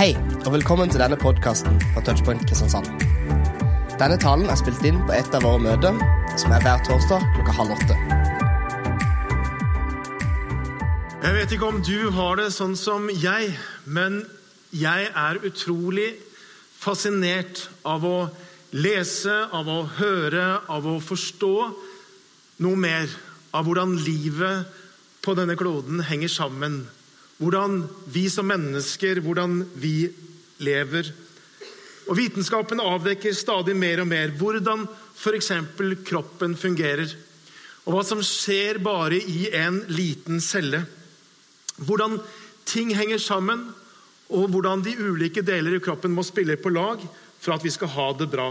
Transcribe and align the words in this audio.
Hei, 0.00 0.14
og 0.46 0.54
velkommen 0.54 0.88
til 0.88 1.02
denne 1.02 1.16
podkasten 1.20 1.74
fra 1.92 2.00
Touchpoint 2.00 2.40
Kristiansand. 2.48 2.86
Denne 4.00 4.16
talen 4.16 4.48
er 4.48 4.56
spilt 4.56 4.80
inn 4.88 4.96
på 5.04 5.12
et 5.12 5.34
av 5.36 5.42
våre 5.44 5.60
møter, 5.60 5.98
som 6.40 6.54
er 6.56 6.62
hver 6.64 6.78
torsdag 6.86 7.26
klokka 7.34 7.52
halv 7.58 7.74
åtte. 7.74 7.96
Jeg 11.20 11.34
vet 11.36 11.52
ikke 11.52 11.68
om 11.68 11.82
du 11.84 12.08
har 12.16 12.40
det 12.40 12.46
sånn 12.56 12.78
som 12.80 13.10
jeg, 13.12 13.50
men 13.84 14.22
jeg 14.72 15.10
er 15.12 15.42
utrolig 15.44 16.14
fascinert 16.80 17.66
av 17.84 18.06
å 18.08 18.16
lese, 18.72 19.34
av 19.52 19.68
å 19.68 19.82
høre, 19.98 20.46
av 20.64 20.88
å 20.88 20.96
forstå 21.04 21.52
noe 22.64 22.80
mer 22.86 23.04
av 23.52 23.68
hvordan 23.68 23.98
livet 24.00 24.64
på 25.20 25.36
denne 25.36 25.60
kloden 25.60 26.00
henger 26.08 26.32
sammen. 26.40 26.86
Hvordan 27.40 27.82
vi 28.12 28.26
som 28.28 28.48
mennesker, 28.50 29.22
hvordan 29.24 29.62
vi 29.80 30.10
lever. 30.60 31.08
Og 32.10 32.18
Vitenskapen 32.18 32.82
avdekker 32.84 33.32
stadig 33.36 33.76
mer 33.78 34.02
og 34.02 34.10
mer 34.10 34.32
hvordan 34.36 34.84
f.eks. 35.16 35.52
kroppen 36.04 36.56
fungerer. 36.56 37.12
Og 37.86 37.94
hva 37.94 38.04
som 38.04 38.20
skjer 38.24 38.80
bare 38.84 39.16
i 39.16 39.48
en 39.56 39.80
liten 39.88 40.40
celle. 40.44 40.82
Hvordan 41.80 42.18
ting 42.68 42.92
henger 42.94 43.18
sammen, 43.18 43.70
og 44.30 44.52
hvordan 44.52 44.84
de 44.84 44.94
ulike 45.00 45.42
deler 45.42 45.74
i 45.74 45.82
kroppen 45.82 46.12
må 46.14 46.22
spille 46.22 46.58
på 46.60 46.70
lag 46.70 47.00
for 47.40 47.56
at 47.56 47.64
vi 47.64 47.72
skal 47.72 47.90
ha 47.96 48.10
det 48.18 48.28
bra. 48.30 48.50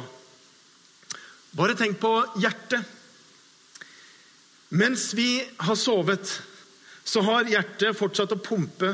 Bare 1.55 1.77
tenk 1.77 2.01
på 2.01 2.11
hjertet. 2.41 2.83
Mens 4.69 5.13
vi 5.17 5.39
har 5.65 5.77
sovet, 5.79 6.35
så 7.09 7.23
har 7.25 7.49
hjertet 7.49 7.97
fortsatt 7.97 8.35
å 8.35 8.41
pumpe. 8.43 8.93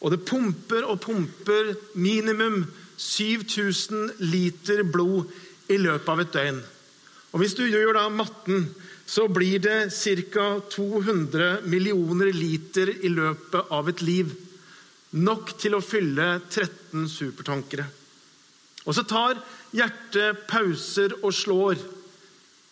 Og 0.00 0.12
det 0.14 0.22
pumper 0.28 0.86
og 0.86 1.00
pumper 1.02 1.74
minimum 1.98 2.62
7000 3.00 4.20
liter 4.30 4.84
blod 4.86 5.30
i 5.72 5.78
løpet 5.80 6.12
av 6.12 6.22
et 6.22 6.36
døgn. 6.36 6.60
Og 7.30 7.42
Hvis 7.42 7.56
du 7.58 7.64
gjør 7.66 7.94
da 7.94 8.08
matten, 8.10 8.68
så 9.06 9.26
blir 9.30 9.58
det 9.62 9.90
ca. 10.30 10.46
200 10.70 11.66
millioner 11.66 12.32
liter 12.34 12.90
i 12.90 13.10
løpet 13.10 13.70
av 13.70 13.88
et 13.90 14.02
liv. 14.02 14.30
Nok 15.18 15.56
til 15.58 15.74
å 15.74 15.82
fylle 15.82 16.40
13 16.50 17.08
supertankere. 17.10 17.86
Og 18.86 18.94
så 18.94 19.04
tar 19.06 19.40
hjertet 19.74 20.46
pauser 20.50 21.16
og 21.20 21.34
slår 21.34 21.82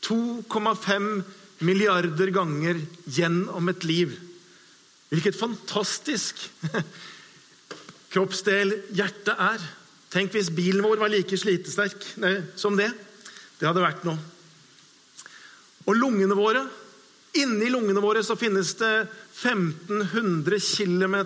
2,5 0.06 1.10
milliarder 1.66 2.30
ganger 2.34 2.80
gjennom 3.10 3.70
et 3.74 3.86
liv. 3.86 4.14
Hvilket 5.08 5.38
fantastisk 5.38 6.40
kroppsdel 8.12 8.74
hjertet 8.96 9.34
er. 9.34 9.62
Tenk 10.12 10.32
hvis 10.34 10.50
bilen 10.54 10.84
vår 10.84 11.00
var 11.00 11.12
like 11.12 11.36
slitesterk 11.36 12.04
som 12.56 12.76
det. 12.76 12.90
Det 13.58 13.68
hadde 13.68 13.84
vært 13.84 14.04
noe. 14.08 14.18
Og 15.88 15.96
lungene 15.96 16.36
våre 16.36 16.66
Inni 17.38 17.68
lungene 17.70 18.00
våre 18.00 18.22
så 18.24 18.38
finnes 18.40 18.70
det 18.80 18.92
1500 19.42 20.56
km 20.64 21.16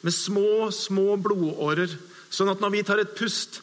med 0.00 0.14
små, 0.14 0.70
små 0.72 1.16
blodårer. 1.20 1.92
Sånn 2.32 2.50
at 2.50 2.62
når 2.62 2.72
vi 2.72 2.84
tar 2.88 3.02
et 3.02 3.12
pust, 3.14 3.60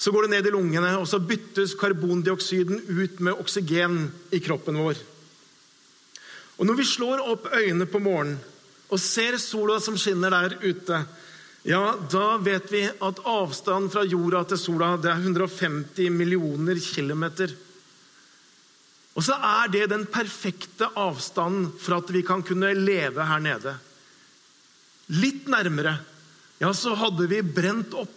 så 0.00 0.12
går 0.12 0.26
det 0.26 0.32
ned 0.34 0.48
i 0.48 0.52
lungene, 0.54 0.92
og 1.00 1.08
så 1.08 1.18
byttes 1.24 1.74
karbondioksiden 1.80 2.84
ut 2.88 3.18
med 3.24 3.40
oksygen 3.40 4.06
i 4.32 4.42
kroppen 4.44 4.78
vår. 4.80 5.00
Og 6.60 6.66
Når 6.68 6.76
vi 6.76 6.84
slår 6.84 7.22
opp 7.24 7.48
øynene 7.56 7.88
på 7.88 8.02
morgenen 8.04 8.36
og 8.90 9.00
ser 9.00 9.38
sola 9.40 9.78
som 9.80 9.96
skinner 9.96 10.34
der 10.34 10.58
ute, 10.60 10.98
ja, 11.64 11.94
da 12.12 12.36
vet 12.40 12.68
vi 12.72 12.82
at 12.84 13.22
avstanden 13.28 13.88
fra 13.92 14.02
jorda 14.04 14.42
til 14.50 14.60
sola 14.60 14.90
det 15.00 15.08
er 15.12 15.22
150 15.24 16.12
millioner 16.12 16.80
kilometer. 16.84 17.52
Og 19.16 19.24
så 19.24 19.36
er 19.36 19.72
det 19.72 19.88
den 19.92 20.04
perfekte 20.10 20.90
avstanden 21.00 21.70
for 21.80 22.00
at 22.00 22.12
vi 22.12 22.24
kan 22.26 22.44
kunne 22.46 22.74
leve 22.76 23.24
her 23.28 23.42
nede. 23.44 23.74
Litt 25.16 25.48
nærmere, 25.50 25.96
ja, 26.60 26.70
så 26.76 26.94
hadde 26.98 27.28
vi 27.30 27.40
brent 27.42 27.96
opp. 27.96 28.16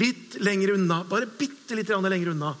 Litt 0.00 0.38
lenger 0.40 0.76
unna, 0.78 1.02
bare 1.04 1.28
bitte 1.28 1.76
litt 1.76 1.90
lenger 1.92 2.32
unna, 2.32 2.54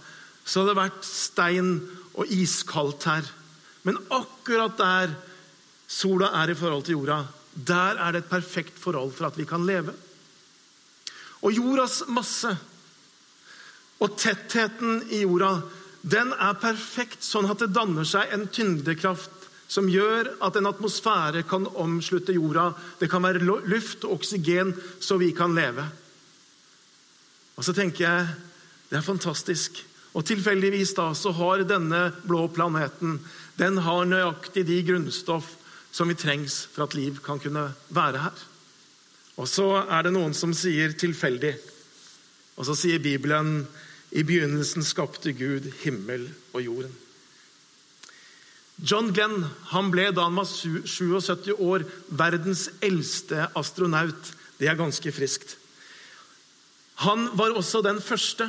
så 0.44 0.60
hadde 0.60 0.74
det 0.74 0.80
vært 0.80 1.08
stein 1.08 1.74
og 2.18 2.32
iskaldt 2.34 3.06
her. 3.08 3.36
Men 3.82 3.98
akkurat 4.12 4.76
der 4.78 5.14
sola 5.90 6.30
er 6.42 6.52
i 6.52 6.58
forhold 6.58 6.86
til 6.86 6.98
jorda, 6.98 7.24
der 7.54 7.98
er 7.98 8.12
det 8.12 8.24
et 8.24 8.30
perfekt 8.30 8.78
forhold 8.78 9.12
for 9.16 9.30
at 9.30 9.38
vi 9.38 9.46
kan 9.48 9.66
leve. 9.66 9.94
Og 11.40 11.56
jordas 11.56 12.02
masse 12.08 12.52
og 14.00 14.16
tettheten 14.20 15.04
i 15.12 15.24
jorda 15.24 15.54
den 16.00 16.32
er 16.32 16.56
perfekt, 16.56 17.20
sånn 17.24 17.50
at 17.50 17.60
det 17.60 17.74
danner 17.76 18.06
seg 18.08 18.30
en 18.32 18.46
tyngdekraft 18.48 19.48
som 19.70 19.88
gjør 19.90 20.32
at 20.42 20.56
en 20.56 20.68
atmosfære 20.70 21.44
kan 21.46 21.66
omslutte 21.78 22.34
jorda. 22.34 22.70
Det 22.98 23.10
kan 23.10 23.22
være 23.22 23.44
luft 23.44 24.06
og 24.06 24.16
oksygen, 24.16 24.72
så 24.98 25.18
vi 25.20 25.30
kan 25.36 25.54
leve. 25.54 25.84
Og 27.60 27.66
så 27.66 27.76
tenker 27.76 28.06
jeg 28.06 28.30
det 28.90 28.98
er 28.98 29.06
fantastisk. 29.06 29.76
Og 30.16 30.24
tilfeldigvis 30.26 30.96
da 30.96 31.12
så 31.14 31.30
har 31.36 31.62
denne 31.68 32.08
blå 32.24 32.48
planeten 32.50 33.20
den 33.60 33.80
har 33.84 34.08
nøyaktig 34.08 34.64
de 34.68 34.78
grunnstoff 34.88 35.52
som 35.92 36.08
vi 36.08 36.16
trengs 36.16 36.62
for 36.72 36.86
at 36.86 36.96
liv 36.96 37.18
kan 37.24 37.40
kunne 37.42 37.66
være 37.92 38.22
her. 38.24 38.46
Og 39.40 39.48
så 39.48 39.66
er 39.82 40.06
det 40.06 40.14
noen 40.14 40.34
som 40.36 40.54
sier 40.56 40.94
tilfeldig. 40.96 41.52
Og 42.56 42.66
så 42.68 42.76
sier 42.76 43.02
Bibelen 43.02 43.64
i 44.10 44.24
begynnelsen 44.26 44.84
skapte 44.84 45.32
Gud 45.36 45.70
himmel 45.84 46.26
og 46.52 46.64
jorden. 46.64 46.96
John 48.80 49.10
Glenn 49.12 49.44
han 49.74 49.90
ble 49.92 50.08
da 50.16 50.24
han 50.24 50.38
var 50.40 50.48
77 50.48 51.52
år, 51.60 51.84
verdens 52.08 52.68
eldste 52.80 53.50
astronaut. 53.58 54.32
Det 54.56 54.70
er 54.70 54.78
ganske 54.78 55.12
friskt. 55.12 55.56
Han 57.04 57.28
var 57.36 57.56
også 57.56 57.80
den 57.84 58.00
første 58.04 58.48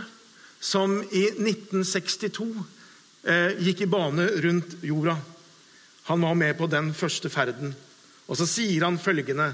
som 0.61 0.99
i 1.11 1.25
1962 1.31 2.47
eh, 2.51 2.80
gikk 3.21 3.83
i 3.85 3.89
bane 3.91 4.25
rundt 4.41 4.79
jorda. 4.81 5.13
Han 6.09 6.23
var 6.25 6.35
med 6.35 6.57
på 6.57 6.67
den 6.67 6.89
første 6.97 7.29
ferden. 7.29 7.75
Og 8.25 8.39
så 8.39 8.47
sier 8.49 8.87
han 8.87 9.01
følgende 9.01 9.51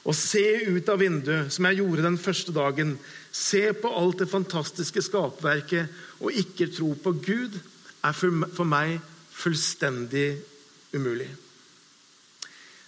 Å 0.00 0.14
se 0.16 0.42
ut 0.64 0.88
av 0.88 1.02
vinduet, 1.02 1.50
som 1.52 1.66
jeg 1.68 1.82
gjorde 1.82 2.06
den 2.06 2.16
første 2.16 2.54
dagen, 2.56 2.94
se 3.28 3.66
på 3.76 3.90
alt 3.92 4.22
det 4.22 4.30
fantastiske 4.30 5.02
skapverket 5.04 5.90
og 6.24 6.38
ikke 6.40 6.70
tro 6.72 6.94
på 6.96 7.12
Gud, 7.20 7.58
er 8.00 8.16
for 8.16 8.64
meg 8.64 8.96
fullstendig 9.36 10.38
umulig. 10.96 11.28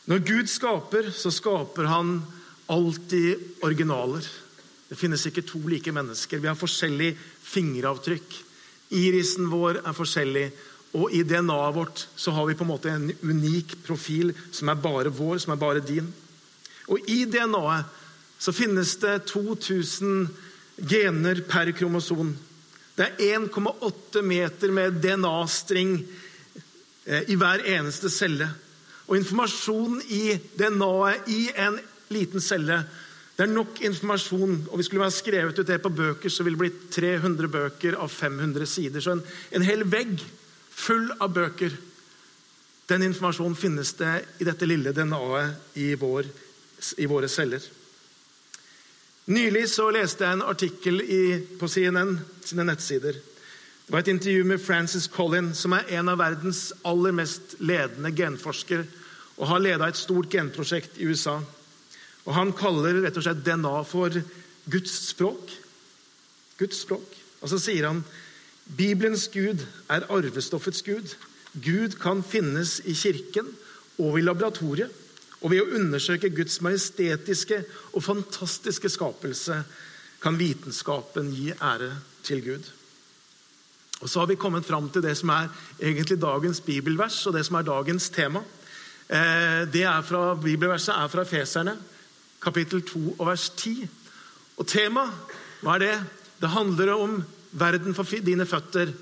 Når 0.08 0.24
Gud 0.24 0.48
skaper, 0.48 1.10
så 1.12 1.30
skaper 1.30 1.90
han 1.92 2.16
alltid 2.72 3.60
originaler. 3.60 4.24
Det 4.88 4.96
finnes 4.96 5.22
ikke 5.28 5.44
to 5.46 5.60
like 5.68 5.92
mennesker. 5.92 6.40
Vi 6.40 6.48
har 6.48 6.58
forskjellig 6.58 7.12
fingeravtrykk. 7.44 8.40
Irisen 8.92 9.48
vår 9.50 9.80
er 9.82 9.96
forskjellig, 9.96 10.46
og 10.92 11.12
i 11.16 11.22
DNA-et 11.24 11.76
vårt 11.76 12.04
så 12.16 12.34
har 12.36 12.46
vi 12.48 12.56
på 12.56 12.66
en 12.66 12.72
måte 12.72 12.92
en 12.92 13.08
unik 13.24 13.78
profil 13.86 14.34
som 14.52 14.68
er 14.68 14.80
bare 14.80 15.12
vår, 15.12 15.38
som 15.40 15.54
er 15.54 15.60
bare 15.60 15.84
din. 15.84 16.10
Og 16.92 17.08
i 17.08 17.24
DNA-et 17.24 18.00
så 18.42 18.52
finnes 18.52 18.96
det 19.00 19.22
2000 19.30 20.26
gener 20.76 21.40
per 21.48 21.70
kromosom. 21.76 22.34
Det 22.96 23.06
er 23.06 23.38
1,8 23.38 24.22
meter 24.26 24.72
med 24.74 24.98
DNA-string 25.00 25.94
eh, 27.06 27.30
i 27.30 27.38
hver 27.38 27.64
eneste 27.76 28.10
celle. 28.12 28.50
Og 29.06 29.16
informasjonen 29.16 30.02
i 30.12 30.36
DNA-et 30.58 31.30
i 31.32 31.40
en 31.56 31.78
liten 32.12 32.44
celle 32.44 32.82
det 33.36 33.46
er 33.46 33.52
nok 33.52 33.80
informasjon, 33.80 34.56
og 34.68 34.76
vi 34.76 34.84
skulle 34.84 35.06
ha 35.06 35.12
skrevet 35.12 35.56
ut 35.56 35.66
det 35.66 35.78
på 35.80 35.92
bøker, 35.92 36.28
så 36.28 36.44
ville 36.44 36.58
det 36.58 36.66
blitt 36.66 36.82
300 36.92 37.48
bøker 37.48 37.96
av 37.96 38.12
500 38.12 38.68
sider. 38.68 39.00
Så 39.00 39.14
en, 39.14 39.22
en 39.56 39.64
hel 39.64 39.86
vegg 39.88 40.20
full 40.68 41.08
av 41.16 41.32
bøker. 41.32 41.72
Den 42.92 43.06
informasjonen 43.06 43.56
finnes 43.56 43.94
det 43.96 44.12
i 44.42 44.48
dette 44.48 44.68
lille 44.68 44.92
DNA-et 44.92 45.78
i, 45.80 45.94
vår, 45.96 46.28
i, 47.00 47.08
våre 47.08 47.30
celler. 47.32 47.64
Nylig 49.32 49.64
så 49.70 49.86
leste 49.94 50.26
jeg 50.26 50.36
en 50.36 50.44
artikkel 50.44 51.00
i, 51.00 51.22
på 51.56 51.70
CNN 51.70 52.18
sine 52.44 52.66
nettsider. 52.68 53.16
Det 53.16 53.94
var 53.94 54.04
et 54.04 54.12
intervju 54.12 54.44
med 54.44 54.60
Francis 54.60 55.08
Collin, 55.08 55.54
som 55.56 55.72
er 55.78 55.88
en 55.96 56.12
av 56.12 56.20
verdens 56.20 56.68
aller 56.84 57.16
mest 57.16 57.56
ledende 57.64 58.12
genforskere 58.12 58.84
og 59.38 59.48
har 59.48 59.62
leda 59.64 59.88
et 59.88 59.98
stort 59.98 60.28
genprosjekt 60.30 61.00
i 61.00 61.08
USA. 61.08 61.38
Og 62.26 62.34
Han 62.34 62.52
kaller 62.54 63.02
rett 63.02 63.18
og 63.18 63.24
slett 63.26 63.44
DNA 63.44 63.74
for 63.88 64.14
Guds 64.70 64.94
språk. 65.08 65.50
Guds 66.60 66.82
språk. 66.84 67.18
Og 67.42 67.50
så 67.50 67.58
sier 67.58 67.88
han 67.88 68.04
Bibelens 68.78 69.26
Gud 69.32 69.64
er 69.90 70.06
arvestoffets 70.12 70.84
Gud. 70.86 71.16
Gud 71.52 71.98
kan 72.00 72.22
finnes 72.24 72.78
i 72.86 72.94
kirken 72.96 73.50
og 74.00 74.16
i 74.16 74.24
laboratoriet 74.24 75.00
Og 75.42 75.50
ved 75.50 75.60
å 75.60 75.74
undersøke 75.76 76.30
Guds 76.30 76.60
majestetiske 76.62 77.64
og 77.92 78.04
fantastiske 78.06 78.88
skapelse 78.94 79.56
kan 80.22 80.38
vitenskapen 80.38 81.32
gi 81.34 81.50
ære 81.50 81.90
til 82.22 82.44
Gud. 82.44 82.68
Og 84.02 84.08
Så 84.10 84.20
har 84.20 84.26
vi 84.26 84.38
kommet 84.38 84.66
fram 84.66 84.88
til 84.90 85.02
det 85.02 85.16
som 85.18 85.30
er 85.34 85.50
egentlig 85.80 86.20
dagens 86.20 86.60
bibelvers, 86.60 87.26
og 87.26 87.34
det 87.34 87.44
som 87.46 87.58
er 87.58 87.66
dagens 87.66 88.08
tema. 88.10 88.42
Eh, 89.08 89.66
det 89.66 89.82
er 89.82 90.02
fra, 90.02 90.34
Bibelverset 90.34 90.94
er 90.94 91.08
fra 91.08 91.24
Feserne, 91.24 91.76
kapittel 92.42 92.82
2 92.82 93.16
og 93.18 93.26
vers 93.26 93.48
10. 93.56 93.86
Og 94.58 94.66
temaet, 94.68 95.14
hva 95.62 95.76
er 95.76 95.84
det? 95.84 95.94
Det 96.42 96.50
handler 96.50 96.92
om 96.96 97.22
verden 97.52 97.94
for 97.94 98.04
dine 98.04 98.46
føtter. 98.46 98.92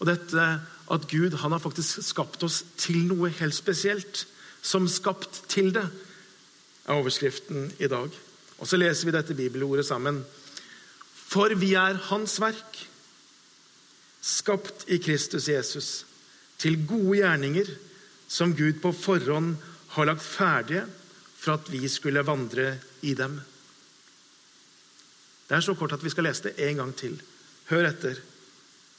Og 0.00 0.08
dette 0.08 0.46
at 0.92 1.06
Gud 1.10 1.34
han 1.42 1.52
har 1.52 1.62
faktisk 1.62 2.02
skapt 2.06 2.44
oss 2.46 2.62
til 2.78 3.06
noe 3.08 3.30
helt 3.40 3.56
spesielt. 3.56 4.26
Som 4.62 4.88
skapt 4.90 5.44
til 5.50 5.72
det, 5.74 5.84
er 6.86 6.98
overskriften 6.98 7.72
i 7.78 7.88
dag. 7.90 8.10
Og 8.58 8.66
Så 8.66 8.78
leser 8.78 9.06
vi 9.06 9.14
dette 9.14 9.34
bibelordet 9.34 9.86
sammen. 9.86 10.24
For 11.14 11.54
vi 11.54 11.74
er 11.74 11.98
Hans 12.08 12.40
verk, 12.40 12.78
skapt 14.22 14.86
i 14.88 14.98
Kristus 14.98 15.48
Jesus, 15.48 16.06
til 16.58 16.86
gode 16.86 17.18
gjerninger 17.18 17.68
som 18.28 18.54
Gud 18.56 18.80
på 18.82 18.92
forhånd 18.92 19.56
har 19.94 20.08
lagt 20.08 20.22
ferdige 20.22 20.86
for 21.46 21.60
at 21.60 21.68
vi 21.70 21.86
skulle 21.86 22.26
vandre 22.26 22.72
i 23.06 23.14
dem. 23.14 23.36
Det 25.46 25.54
er 25.54 25.62
så 25.62 25.76
kort 25.78 25.94
at 25.94 26.02
vi 26.02 26.10
skal 26.10 26.26
lese 26.26 26.48
det 26.48 26.56
en 26.66 26.80
gang 26.82 26.94
til. 26.98 27.14
Hør 27.70 27.86
etter. 27.86 28.18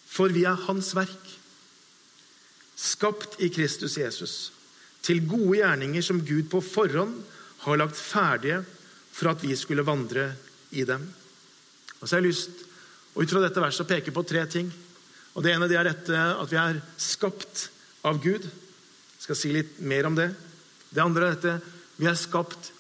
For 0.07 0.31
vi 0.31 0.45
er 0.47 0.55
Hans 0.63 0.93
verk, 0.95 1.33
skapt 2.79 3.35
i 3.43 3.49
Kristus 3.51 3.97
Jesus, 3.99 4.35
til 5.03 5.25
gode 5.27 5.59
gjerninger 5.59 6.05
som 6.05 6.23
Gud 6.23 6.47
på 6.47 6.63
forhånd 6.63 7.19
har 7.65 7.79
lagt 7.81 7.99
ferdige 7.99 8.61
for 9.11 9.33
at 9.33 9.43
vi 9.43 9.55
skulle 9.59 9.83
vandre 9.83 10.29
i 10.71 10.87
dem. 10.87 11.03
Og 11.99 12.07
så 12.07 12.15
har 12.15 12.23
jeg 12.23 12.31
lyst 12.31 12.63
og 13.13 13.25
ut 13.25 13.31
fra 13.33 13.43
dette 13.43 13.63
verset 13.63 13.89
peke 13.89 14.13
på 14.15 14.23
tre 14.23 14.45
ting. 14.47 14.71
Og 15.35 15.43
Det 15.43 15.51
ene 15.51 15.67
det 15.67 15.75
er 15.75 15.89
dette 15.89 16.15
at 16.15 16.51
vi 16.51 16.59
er 16.61 16.79
skapt 16.95 17.67
av 18.07 18.21
Gud. 18.23 18.45
Jeg 18.47 19.25
skal 19.25 19.35
si 19.35 19.51
litt 19.51 19.81
mer 19.83 20.07
om 20.07 20.15
det. 20.15 20.29
Det 20.93 21.03
andre 21.03 21.27
er 21.27 21.35
dette 21.35 21.76
vi 21.97 22.07
er 22.09 22.17
skapt 22.17 22.71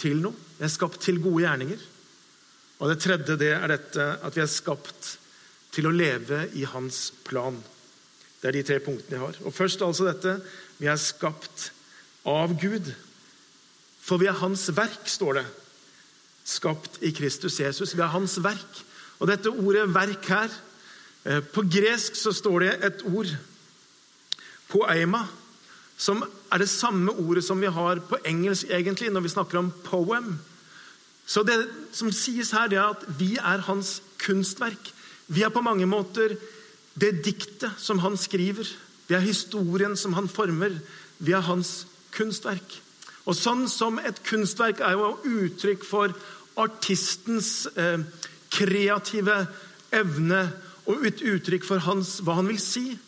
til 0.00 0.20
noe. 0.22 0.36
Vi 0.58 0.66
er 0.66 0.72
skapt 0.72 1.00
til 1.02 1.20
gode 1.22 1.44
gjerninger. 1.44 1.82
Og 2.80 2.88
det 2.88 3.00
tredje 3.02 3.36
det 3.40 3.52
er 3.56 3.68
dette 3.68 4.06
at 4.24 4.36
vi 4.36 4.42
er 4.44 4.50
skapt 4.50 5.16
til 5.74 5.86
å 5.86 5.94
leve 5.94 6.46
i 6.56 6.64
hans 6.68 7.10
plan. 7.26 7.58
Det 8.40 8.48
er 8.48 8.56
de 8.56 8.64
tre 8.66 8.78
punktene 8.82 9.18
jeg 9.18 9.24
har. 9.24 9.40
Og 9.44 9.54
Først 9.54 9.82
altså 9.84 10.08
dette 10.08 10.38
vi 10.80 10.88
er 10.88 11.00
skapt 11.00 11.70
av 12.28 12.54
Gud. 12.60 12.88
For 14.00 14.20
vi 14.20 14.30
er 14.30 14.38
hans 14.40 14.64
verk, 14.72 15.04
står 15.04 15.40
det. 15.40 15.46
Skapt 16.48 17.02
i 17.04 17.12
Kristus 17.14 17.60
Jesus. 17.60 17.92
Vi 17.94 18.02
er 18.02 18.14
hans 18.14 18.38
verk. 18.42 18.80
Og 19.20 19.28
dette 19.28 19.52
ordet 19.52 19.84
'verk' 19.92 20.28
her 20.32 20.48
eh, 21.24 21.42
På 21.44 21.62
gresk 21.62 22.16
så 22.16 22.32
står 22.32 22.60
det 22.60 22.72
et 22.84 23.02
ord, 23.04 23.28
poema, 24.68 25.26
som 26.00 26.22
er 26.24 26.62
det 26.62 26.70
samme 26.72 27.12
ordet 27.12 27.44
som 27.44 27.60
vi 27.60 27.68
har 27.68 28.00
på 28.08 28.18
engelsk 28.24 28.70
egentlig 28.72 29.10
når 29.12 29.26
vi 29.26 29.34
snakker 29.34 29.58
om 29.58 29.72
'poem'. 29.84 30.38
Så 31.26 31.42
det 31.42 31.68
som 31.92 32.12
sies 32.12 32.50
her, 32.50 32.66
det 32.66 32.78
er 32.78 32.90
at 32.90 33.04
vi 33.18 33.36
er 33.36 33.60
hans 33.68 34.02
kunstverk. 34.18 34.92
Vi 35.28 35.42
er 35.42 35.48
på 35.48 35.60
mange 35.60 35.86
måter 35.86 36.36
det 37.00 37.24
diktet 37.24 37.70
som 37.78 37.98
han 37.98 38.16
skriver. 38.16 38.66
Vi 39.08 39.14
er 39.14 39.20
historien 39.20 39.96
som 39.96 40.12
han 40.12 40.28
former. 40.28 40.80
Vi 41.18 41.32
er 41.32 41.40
hans 41.46 41.86
kunstverk. 42.10 42.80
Og 43.26 43.36
sånn 43.36 43.68
som 43.68 43.98
et 43.98 44.22
kunstverk 44.26 44.80
er 44.80 44.96
jo 44.98 45.18
uttrykk 45.24 45.84
for 45.84 46.14
artistens 46.56 47.68
eh, 47.76 48.00
kreative 48.50 49.46
evne 49.92 50.52
og 50.86 51.06
et 51.06 51.22
uttrykk 51.22 51.64
for 51.64 51.78
hans, 51.78 52.18
hva 52.24 52.40
han 52.40 52.48
vil 52.48 52.58
si. 52.58 52.98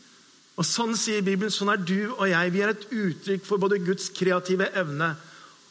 Og 0.61 0.67
Sånn 0.69 0.93
sier 1.01 1.25
Bibelen, 1.25 1.53
sånn 1.53 1.73
er 1.73 1.81
du 1.81 2.13
og 2.13 2.27
jeg. 2.29 2.53
Vi 2.53 2.61
er 2.61 2.75
et 2.75 2.89
uttrykk 2.91 3.47
for 3.47 3.63
både 3.63 3.81
Guds 3.85 4.11
kreative 4.13 4.69
evne 4.77 5.15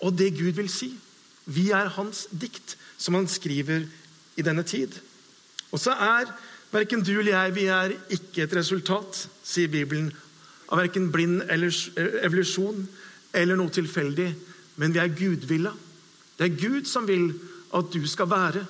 og 0.01 0.15
det 0.17 0.31
Gud 0.39 0.55
vil 0.57 0.69
si. 0.73 0.89
Vi 1.45 1.69
er 1.75 1.91
hans 1.97 2.25
dikt, 2.31 2.75
som 2.97 3.17
han 3.17 3.27
skriver 3.29 3.85
i 4.37 4.45
denne 4.45 4.63
tid. 4.65 4.95
Og 5.71 5.79
så 5.81 5.93
er 5.93 6.31
verken 6.71 7.03
du 7.05 7.13
eller 7.13 7.35
jeg 7.35 7.55
vi 7.55 7.67
er 7.69 7.93
ikke 8.15 8.45
et 8.45 8.55
resultat, 8.57 9.25
sier 9.43 9.69
Bibelen, 9.71 10.09
av 10.71 10.79
verken 10.79 11.09
blind 11.11 11.43
eller 11.51 11.75
evolusjon 12.23 12.85
eller 13.35 13.59
noe 13.59 13.73
tilfeldig, 13.73 14.29
men 14.79 14.93
vi 14.95 15.01
er 15.03 15.13
gudvilla. 15.13 15.73
Det 16.37 16.47
er 16.47 16.57
Gud 16.57 16.87
som 16.89 17.07
vil 17.07 17.33
at 17.75 17.91
du 17.91 18.01
skal 18.07 18.29
være, 18.31 18.63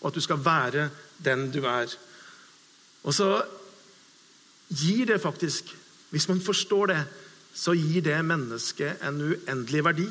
og 0.00 0.08
at 0.08 0.16
du 0.16 0.24
skal 0.24 0.40
være 0.42 0.88
den 1.22 1.50
du 1.52 1.62
er. 1.68 1.92
Og 3.04 3.14
så 3.14 3.28
gir 4.68 5.06
det 5.06 5.20
faktisk, 5.22 5.70
hvis 6.10 6.28
man 6.28 6.40
forstår 6.42 6.92
det, 6.92 7.02
så 7.56 7.72
gir 7.76 8.04
det 8.04 8.18
mennesket 8.26 9.02
en 9.06 9.20
uendelig 9.22 9.84
verdi. 9.84 10.06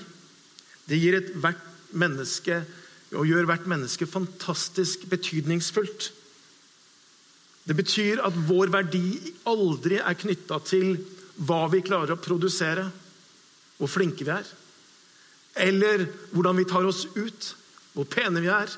Det 0.90 1.00
gir 1.00 1.18
et 1.18 1.34
hvert 1.42 1.62
menneske 1.96 2.64
og 3.16 3.28
gjør 3.30 3.48
hvert 3.48 3.68
menneske 3.70 4.08
fantastisk 4.10 5.06
betydningsfullt. 5.12 6.10
Det 7.66 7.76
betyr 7.78 8.22
at 8.26 8.36
vår 8.48 8.74
verdi 8.74 9.34
aldri 9.50 9.98
er 9.98 10.18
knytta 10.18 10.60
til 10.66 10.98
hva 11.46 11.66
vi 11.72 11.82
klarer 11.86 12.16
å 12.16 12.22
produsere, 12.22 12.86
hvor 13.78 13.92
flinke 13.92 14.26
vi 14.26 14.34
er, 14.34 14.50
eller 15.66 16.06
hvordan 16.32 16.60
vi 16.60 16.68
tar 16.70 16.86
oss 16.88 17.06
ut, 17.16 17.48
hvor 17.96 18.08
pene 18.12 18.44
vi 18.44 18.52
er, 18.52 18.70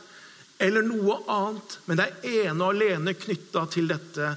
eller 0.62 0.86
noe 0.86 1.20
annet. 1.30 1.80
Men 1.86 2.00
det 2.00 2.08
er 2.08 2.48
ene 2.48 2.64
og 2.64 2.76
alene 2.76 3.18
knytta 3.18 3.66
til 3.74 3.90
dette 3.92 4.32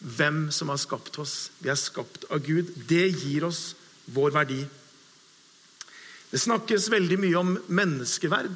hvem 0.00 0.48
som 0.52 0.72
har 0.72 0.80
skapt 0.80 1.18
oss. 1.20 1.50
Vi 1.60 1.70
er 1.70 1.78
skapt 1.78 2.26
av 2.32 2.42
Gud. 2.44 2.72
Det 2.88 3.06
gir 3.22 3.44
oss 3.48 3.74
vår 4.10 4.32
verdi. 4.34 4.60
Det 6.30 6.38
snakkes 6.38 6.88
veldig 6.92 7.18
mye 7.20 7.40
om 7.40 7.56
menneskeverd 7.68 8.54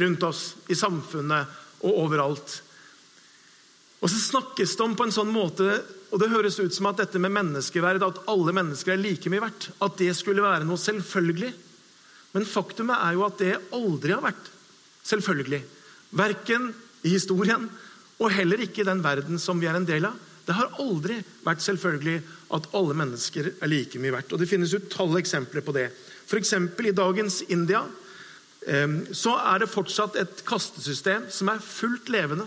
rundt 0.00 0.26
oss 0.26 0.44
i 0.70 0.76
samfunnet 0.78 1.84
og 1.84 1.98
overalt. 2.06 2.60
Og 4.04 4.10
så 4.12 4.20
snakkes 4.20 4.74
det 4.76 4.84
om 4.84 4.94
på 4.96 5.06
en 5.06 5.14
sånn 5.14 5.30
måte, 5.32 5.78
og 6.12 6.20
det 6.20 6.30
høres 6.32 6.58
ut 6.60 6.74
som 6.76 6.90
at 6.90 7.00
dette 7.00 7.20
med 7.22 7.32
menneskeverd, 7.34 8.02
at 8.04 8.20
alle 8.30 8.52
mennesker 8.54 8.94
er 8.94 9.00
like 9.00 9.30
mye 9.32 9.42
verdt, 9.46 9.70
at 9.82 9.96
det 9.98 10.10
skulle 10.16 10.44
være 10.44 10.66
noe 10.68 10.80
selvfølgelig. 10.80 11.52
Men 12.34 12.48
faktumet 12.50 13.00
er 13.00 13.16
jo 13.16 13.24
at 13.26 13.40
det 13.40 13.54
aldri 13.74 14.14
har 14.14 14.22
vært 14.24 14.50
selvfølgelig. 15.06 15.62
Verken 16.14 16.70
i 17.04 17.14
historien 17.14 17.66
og 18.20 18.30
heller 18.30 18.62
ikke 18.62 18.82
i 18.84 18.88
den 18.88 19.02
verden 19.04 19.40
som 19.42 19.58
vi 19.60 19.68
er 19.70 19.78
en 19.78 19.88
del 19.88 20.06
av. 20.08 20.18
Det 20.44 20.56
har 20.56 20.74
aldri 20.82 21.20
vært 21.44 21.62
selvfølgelig 21.64 22.18
at 22.54 22.66
alle 22.76 22.96
mennesker 22.96 23.52
er 23.54 23.70
like 23.70 24.00
mye 24.00 24.12
verdt. 24.12 24.34
Og 24.34 24.40
Det 24.40 24.48
finnes 24.48 24.74
utallige 24.74 25.24
eksempler 25.24 25.64
på 25.64 25.74
det. 25.76 25.88
F.eks. 26.28 26.52
i 26.52 26.96
dagens 26.96 27.42
India 27.48 27.84
så 29.12 29.34
er 29.36 29.60
det 29.60 29.68
fortsatt 29.68 30.16
et 30.16 30.40
kastesystem 30.48 31.26
som 31.32 31.50
er 31.52 31.60
fullt 31.60 32.08
levende. 32.08 32.46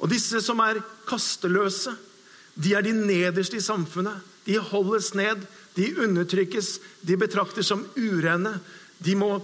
Og 0.00 0.08
disse 0.08 0.40
som 0.40 0.62
er 0.64 0.80
kasteløse, 1.08 1.92
de 2.56 2.72
er 2.74 2.84
de 2.84 2.94
nederste 2.96 3.58
i 3.58 3.64
samfunnet. 3.64 4.24
De 4.46 4.56
holdes 4.56 5.12
ned, 5.14 5.44
de 5.76 5.92
undertrykkes, 6.00 6.78
de 7.04 7.18
betraktes 7.20 7.68
som 7.68 7.84
urene. 7.96 8.56
De 8.98 9.14
må 9.16 9.34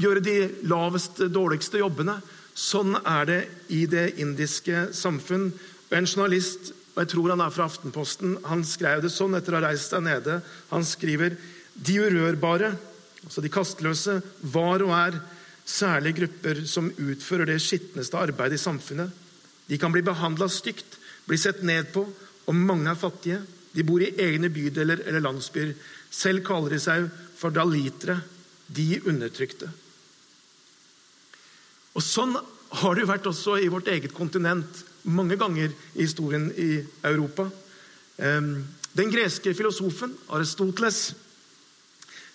gjøre 0.00 0.24
de 0.24 0.38
laveste, 0.68 1.28
dårligste 1.28 1.82
jobbene. 1.82 2.18
Sånn 2.58 2.96
er 3.04 3.28
det 3.28 3.40
i 3.68 3.84
det 3.90 4.14
indiske 4.18 4.88
samfunn. 4.96 5.50
En 5.94 6.06
journalist, 6.06 6.72
og 6.94 7.02
jeg 7.02 7.10
tror 7.14 7.32
han 7.32 7.42
er 7.44 7.54
fra 7.54 7.68
Aftenposten, 7.68 8.36
han 8.44 8.64
skrev 8.66 9.00
det 9.04 9.12
sånn 9.14 9.36
etter 9.38 9.54
å 9.54 9.60
ha 9.60 9.68
reist 9.68 9.94
der 9.94 10.04
nede. 10.04 10.38
Han 10.72 10.84
skriver 10.84 11.36
de 11.74 11.98
urørbare, 12.02 12.72
altså 13.24 13.44
de 13.44 13.52
kastløse, 13.52 14.18
var 14.52 14.84
og 14.84 14.92
er 14.96 15.20
særlige 15.68 16.20
grupper 16.22 16.64
som 16.68 16.90
utfører 16.90 17.48
det 17.48 17.60
skitneste 17.62 18.18
arbeidet 18.20 18.58
i 18.58 18.62
samfunnet. 18.62 19.12
De 19.68 19.78
kan 19.80 19.92
bli 19.92 20.02
behandla 20.04 20.48
stygt, 20.52 20.96
bli 21.28 21.38
sett 21.40 21.62
ned 21.66 21.92
på, 21.92 22.04
og 22.48 22.56
mange 22.56 22.90
er 22.90 23.00
fattige. 23.00 23.40
De 23.76 23.84
bor 23.84 24.02
i 24.02 24.14
egne 24.16 24.48
bydeler 24.52 25.04
eller 25.06 25.24
landsbyer. 25.24 25.74
Selv 26.10 26.44
kaller 26.46 26.72
de 26.72 26.80
seg 26.82 27.08
for 27.38 27.54
dalitere, 27.54 28.18
de 28.68 28.98
undertrykte. 29.08 29.68
Og 31.96 32.04
Sånn 32.04 32.34
har 32.36 32.94
det 32.94 33.04
jo 33.04 33.10
vært 33.10 33.28
også 33.28 33.56
i 33.60 33.70
vårt 33.72 33.88
eget 33.88 34.12
kontinent 34.16 34.82
mange 35.08 35.38
ganger 35.40 35.72
i 35.94 36.02
historien 36.02 36.50
i 36.56 36.82
Europa. 37.06 37.48
Den 38.18 39.12
greske 39.12 39.54
filosofen 39.54 40.14
Aristoteles 40.34 41.12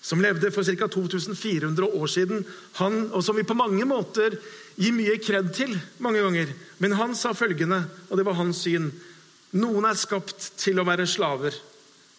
som 0.04 0.20
levde 0.20 0.52
for 0.52 0.68
ca. 0.68 0.88
2400 0.88 1.88
år 1.88 2.08
siden, 2.12 2.44
han, 2.80 3.06
og 3.16 3.24
som 3.24 3.38
vi 3.40 3.46
på 3.48 3.56
mange 3.56 3.86
måter 3.88 4.36
gir 4.76 4.92
mye 4.96 5.16
kred 5.24 5.54
til 5.56 5.78
mange 6.04 6.20
ganger. 6.20 6.52
Men 6.84 6.98
han 7.00 7.16
sa 7.16 7.32
følgende, 7.32 7.86
og 8.10 8.20
det 8.20 8.26
var 8.28 8.40
hans 8.40 8.66
syn 8.66 8.92
Noen 9.54 9.86
er 9.86 9.94
skapt 9.94 10.48
til 10.58 10.82
å 10.82 10.86
være 10.88 11.06
slaver. 11.06 11.54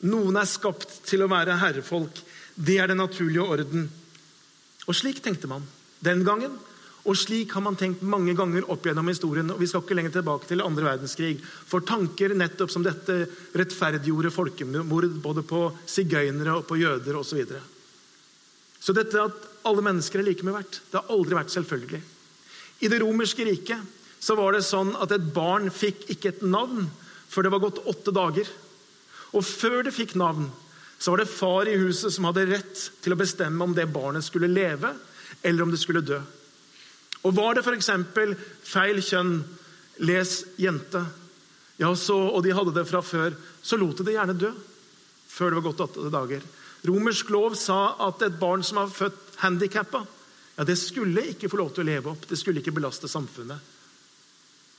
Noen 0.06 0.36
er 0.38 0.46
skapt 0.46 1.00
til 1.08 1.24
å 1.24 1.28
være 1.28 1.56
herrefolk. 1.58 2.20
Det 2.54 2.76
er 2.78 2.92
den 2.92 3.00
naturlige 3.02 3.42
orden. 3.42 3.88
Og 4.86 4.94
slik 4.94 5.18
tenkte 5.24 5.50
man 5.50 5.66
den 5.98 6.22
gangen. 6.24 6.54
Og 7.04 7.18
slik 7.20 7.52
har 7.52 7.60
man 7.60 7.76
tenkt 7.76 8.04
mange 8.06 8.32
ganger 8.36 8.64
opp 8.72 8.86
gjennom 8.86 9.10
historien. 9.10 9.50
og 9.52 9.60
Vi 9.60 9.68
skal 9.68 9.82
ikke 9.84 9.96
lenger 9.98 10.14
tilbake 10.16 10.48
til 10.48 10.64
andre 10.64 10.86
verdenskrig. 10.86 11.36
For 11.42 11.84
tanker 11.84 12.32
nettopp 12.32 12.72
som 12.72 12.84
dette 12.84 13.26
rettferdiggjorde 13.52 14.32
folkemord 14.32 15.18
både 15.20 15.44
på 15.44 15.66
sigøynere 15.84 16.60
og 16.60 16.64
på 16.68 16.78
jøder 16.80 17.18
osv. 17.20 17.28
Så, 17.28 17.36
videre. 17.42 17.60
så 18.80 18.96
dette 18.96 19.20
at 19.20 19.50
alle 19.68 19.84
mennesker 19.84 20.20
er 20.20 20.28
like 20.28 20.44
mye 20.46 20.56
verdt, 20.56 20.80
det 20.90 21.00
har 21.00 21.12
aldri 21.12 21.36
vært 21.36 21.52
selvfølgelig. 21.52 22.00
I 22.84 22.90
det 22.92 23.00
romerske 23.00 23.46
riket 23.48 24.00
så 24.24 24.36
var 24.38 24.56
det 24.56 24.64
sånn 24.64 24.94
at 25.00 25.12
et 25.12 25.24
barn 25.36 25.68
fikk 25.72 26.06
ikke 26.14 26.32
et 26.32 26.44
navn 26.48 26.86
før 27.28 27.46
det 27.46 27.52
var 27.52 27.62
gått 27.64 27.82
åtte 27.90 28.14
dager. 28.14 28.48
Og 29.34 29.44
før 29.44 29.82
det 29.84 29.92
fikk 29.96 30.14
navn, 30.20 30.48
så 30.98 31.12
var 31.12 31.20
det 31.20 31.32
far 31.32 31.68
i 31.68 31.76
huset 31.80 32.14
som 32.14 32.28
hadde 32.28 32.46
rett 32.48 32.84
til 33.04 33.12
å 33.12 33.18
bestemme 33.20 33.66
om 33.66 33.74
det 33.76 33.90
barnet 33.92 34.24
skulle 34.24 34.48
leve, 34.48 34.94
eller 35.42 35.66
om 35.66 35.72
det 35.72 35.80
skulle 35.82 36.04
dø. 36.04 36.20
Og 37.24 37.34
Var 37.34 37.56
det 37.56 37.64
f.eks. 37.64 37.90
feil 38.68 39.00
kjønn, 39.02 39.38
les 40.04 40.32
jente, 40.60 41.04
ja, 41.78 41.90
så, 41.98 42.16
og 42.30 42.42
de 42.44 42.54
hadde 42.54 42.74
det 42.74 42.86
fra 42.86 43.00
før, 43.02 43.34
så 43.62 43.78
lot 43.80 43.98
de 43.98 44.06
det 44.06 44.16
gjerne 44.16 44.36
dø 44.38 44.50
før 45.34 45.50
det 45.50 45.58
var 45.58 45.66
gått 45.66 45.80
åtte 45.82 46.10
dager. 46.14 46.42
Romersk 46.86 47.30
lov 47.34 47.56
sa 47.58 47.96
at 48.06 48.22
et 48.22 48.36
barn 48.38 48.62
som 48.62 48.78
var 48.82 48.92
født 48.92 49.38
handikappa, 49.42 50.04
ja, 50.54 50.66
det 50.66 50.76
skulle 50.78 51.24
ikke 51.32 51.50
få 51.50 51.58
lov 51.58 51.72
til 51.74 51.82
å 51.82 51.88
leve 51.88 52.12
opp. 52.12 52.28
Det 52.30 52.38
skulle 52.38 52.60
ikke 52.62 52.76
belaste 52.76 53.10
samfunnet. 53.10 53.72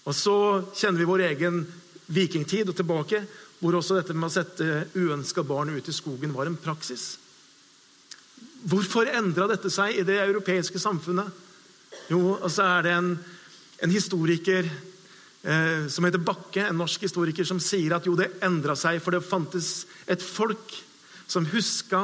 Og 0.06 0.16
Så 0.16 0.36
kjenner 0.78 1.02
vi 1.02 1.10
vår 1.10 1.26
egen 1.32 1.66
vikingtid 2.06 2.70
og 2.72 2.78
tilbake, 2.78 3.26
hvor 3.60 3.76
også 3.76 3.98
dette 3.98 4.16
med 4.16 4.30
å 4.30 4.32
sette 4.32 4.86
uønska 4.96 5.44
barn 5.44 5.74
ut 5.76 5.90
i 5.90 5.96
skogen 5.96 6.36
var 6.36 6.48
en 6.48 6.60
praksis. 6.60 7.18
Hvorfor 8.66 9.10
endra 9.10 9.50
dette 9.50 9.72
seg 9.74 9.98
i 10.00 10.06
det 10.08 10.20
europeiske 10.22 10.80
samfunnet? 10.80 11.28
Jo, 12.12 12.36
og 12.36 12.50
så 12.54 12.66
er 12.78 12.86
det 12.86 12.94
en, 12.96 13.12
en 13.86 13.94
historiker 13.94 14.68
eh, 14.68 15.86
som 15.90 16.06
heter 16.06 16.22
Bakke, 16.22 16.68
en 16.68 16.80
norsk 16.82 17.08
historiker, 17.08 17.48
som 17.48 17.62
sier 17.64 17.98
at 17.98 18.06
jo, 18.08 18.16
det 18.20 18.34
endra 18.46 18.78
seg, 18.80 19.02
for 19.04 19.16
det 19.16 19.26
fantes 19.26 19.86
et 20.06 20.22
folk 20.22 20.76
som 21.28 21.48
huska 21.50 22.04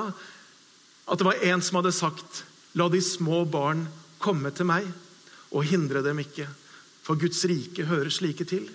at 1.12 1.19
det 1.19 1.27
var 1.27 1.43
en 1.43 1.62
som 1.62 1.81
hadde 1.81 1.93
sagt 1.95 2.43
La 2.79 2.88
de 2.88 3.01
små 3.03 3.43
barn 3.51 3.83
komme 4.21 4.53
til 4.55 4.69
meg, 4.69 4.86
og 5.51 5.65
hindre 5.67 6.00
dem 6.05 6.21
ikke. 6.24 6.45
For 7.03 7.19
Guds 7.19 7.41
rike 7.50 7.83
hører 7.89 8.13
slike 8.13 8.45
til. 8.48 8.69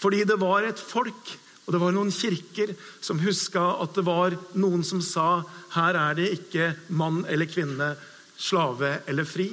Fordi 0.00 0.22
det 0.24 0.38
var 0.40 0.64
et 0.64 0.80
folk, 0.80 1.34
og 1.66 1.74
det 1.74 1.80
var 1.82 1.92
noen 1.92 2.12
kirker, 2.14 2.72
som 3.04 3.20
huska 3.20 3.66
at 3.84 3.92
det 3.98 4.06
var 4.06 4.36
noen 4.56 4.84
som 4.86 5.02
sa 5.04 5.42
her 5.74 5.98
er 5.98 6.16
det 6.16 6.30
ikke 6.38 6.70
mann 6.96 7.24
eller 7.28 7.50
kvinne, 7.50 7.94
slave 8.40 9.02
eller 9.10 9.28
fri. 9.28 9.50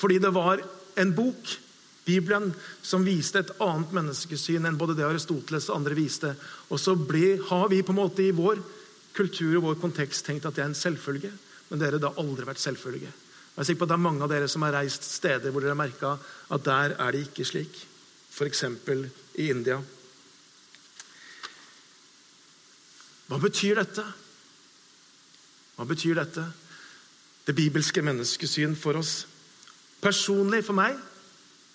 Fordi 0.00 0.18
det 0.22 0.32
var 0.32 0.62
en 1.00 1.12
bok, 1.16 1.58
Bibelen, 2.04 2.48
som 2.82 3.04
viste 3.04 3.42
et 3.42 3.52
annet 3.62 3.92
menneskesyn 3.94 4.64
enn 4.66 4.78
både 4.80 4.96
det 4.98 5.04
Aristoteles 5.06 5.68
og 5.68 5.76
andre 5.76 5.94
viste. 5.98 6.32
Og 6.72 6.80
så 6.80 6.96
ble, 6.96 7.36
har 7.50 7.68
vi 7.70 7.82
på 7.84 7.92
en 7.92 8.00
måte 8.00 8.24
i 8.24 8.34
vår 8.34 8.62
kultur 9.14 9.58
og 9.58 9.66
vår 9.68 9.80
kontekst 9.82 10.24
tenkt 10.26 10.48
at 10.48 10.56
det 10.56 10.64
er 10.64 10.70
en 10.72 10.78
selvfølge. 10.78 11.30
Men 11.68 11.82
dere, 11.82 12.00
det 12.00 12.08
har 12.08 12.18
aldri 12.22 12.48
vært 12.48 12.62
selvfølge. 12.62 13.10
Jeg 13.10 13.62
er 13.62 13.68
sikker 13.68 13.82
på 13.82 13.86
at 13.86 13.92
det 13.92 13.98
er 13.98 14.06
Mange 14.08 14.24
av 14.24 14.32
dere 14.32 14.48
som 14.48 14.64
har 14.64 14.74
reist 14.78 15.06
steder 15.06 15.52
hvor 15.52 15.62
dere 15.62 15.74
har 15.74 15.82
merka 15.82 16.16
at 16.50 16.66
der 16.66 16.96
er 16.96 17.14
det 17.14 17.26
ikke 17.28 17.46
slik. 17.46 17.82
F.eks. 18.30 18.64
i 19.36 19.50
India. 19.52 19.76
Hva 23.30 23.38
betyr 23.38 23.78
dette? 23.78 24.04
Hva 25.76 25.86
betyr 25.86 26.16
dette? 26.18 26.46
Det 27.46 27.54
bibelske 27.54 28.02
menneskesyn 28.02 28.74
for 28.78 28.98
oss. 28.98 29.26
Personlig 30.00 30.64
for 30.66 30.76
meg 30.78 30.96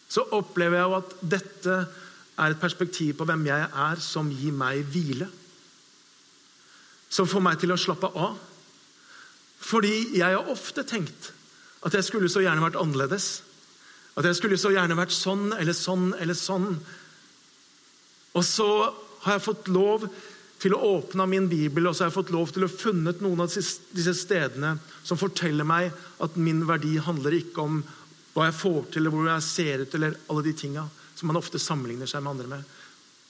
så 0.09 0.25
opplever 0.37 0.79
jeg 0.79 0.97
at 0.99 1.15
dette 1.35 1.77
er 2.35 2.51
et 2.51 2.61
perspektiv 2.61 3.15
på 3.17 3.25
hvem 3.27 3.45
jeg 3.47 3.67
er, 3.67 4.01
som 4.03 4.29
gir 4.31 4.53
meg 4.55 4.83
hvile. 4.91 5.27
Som 7.09 7.29
får 7.29 7.43
meg 7.43 7.57
til 7.61 7.73
å 7.73 7.79
slappe 7.79 8.11
av. 8.11 8.35
Fordi 9.65 10.19
jeg 10.19 10.35
har 10.35 10.51
ofte 10.51 10.83
tenkt 10.85 11.31
at 11.85 11.95
jeg 11.95 12.05
skulle 12.07 12.29
så 12.31 12.43
gjerne 12.43 12.63
vært 12.63 12.77
annerledes. 12.81 13.39
At 14.15 14.27
jeg 14.27 14.37
skulle 14.37 14.59
så 14.59 14.71
gjerne 14.73 14.97
vært 14.97 15.15
sånn 15.15 15.51
eller 15.55 15.75
sånn 15.77 16.11
eller 16.19 16.37
sånn. 16.37 16.69
Og 18.35 18.45
så 18.45 18.69
har 19.25 19.37
jeg 19.37 19.45
fått 19.47 19.69
lov 19.71 20.07
til 20.61 20.75
å 20.75 20.81
åpne 20.95 21.27
min 21.29 21.49
bibel 21.51 21.87
og 21.87 21.95
så 21.95 22.05
har 22.05 22.11
jeg 22.11 22.17
fått 22.19 22.33
lov 22.33 22.53
til 22.53 22.65
å 22.65 22.71
funnet 22.71 23.21
noen 23.23 23.43
av 23.43 23.51
disse 23.51 24.13
stedene 24.17 24.75
som 25.03 25.19
forteller 25.19 25.67
meg 25.67 25.91
at 26.23 26.37
min 26.39 26.63
verdi 26.67 26.95
handler 27.03 27.35
ikke 27.37 27.65
om 27.65 27.81
hva 28.35 28.49
jeg 28.49 28.57
får 28.59 28.81
til, 28.91 29.01
eller 29.01 29.13
hvor 29.15 29.29
jeg 29.31 29.47
ser 29.47 29.83
ut, 29.85 29.95
eller 29.95 30.17
alle 30.29 30.43
de 30.43 30.53
tinga 30.59 30.83
som 31.15 31.29
man 31.31 31.39
ofte 31.39 31.61
sammenligner 31.61 32.09
seg 32.09 32.23
med 32.23 32.33
andre 32.33 32.51
med. 32.51 32.73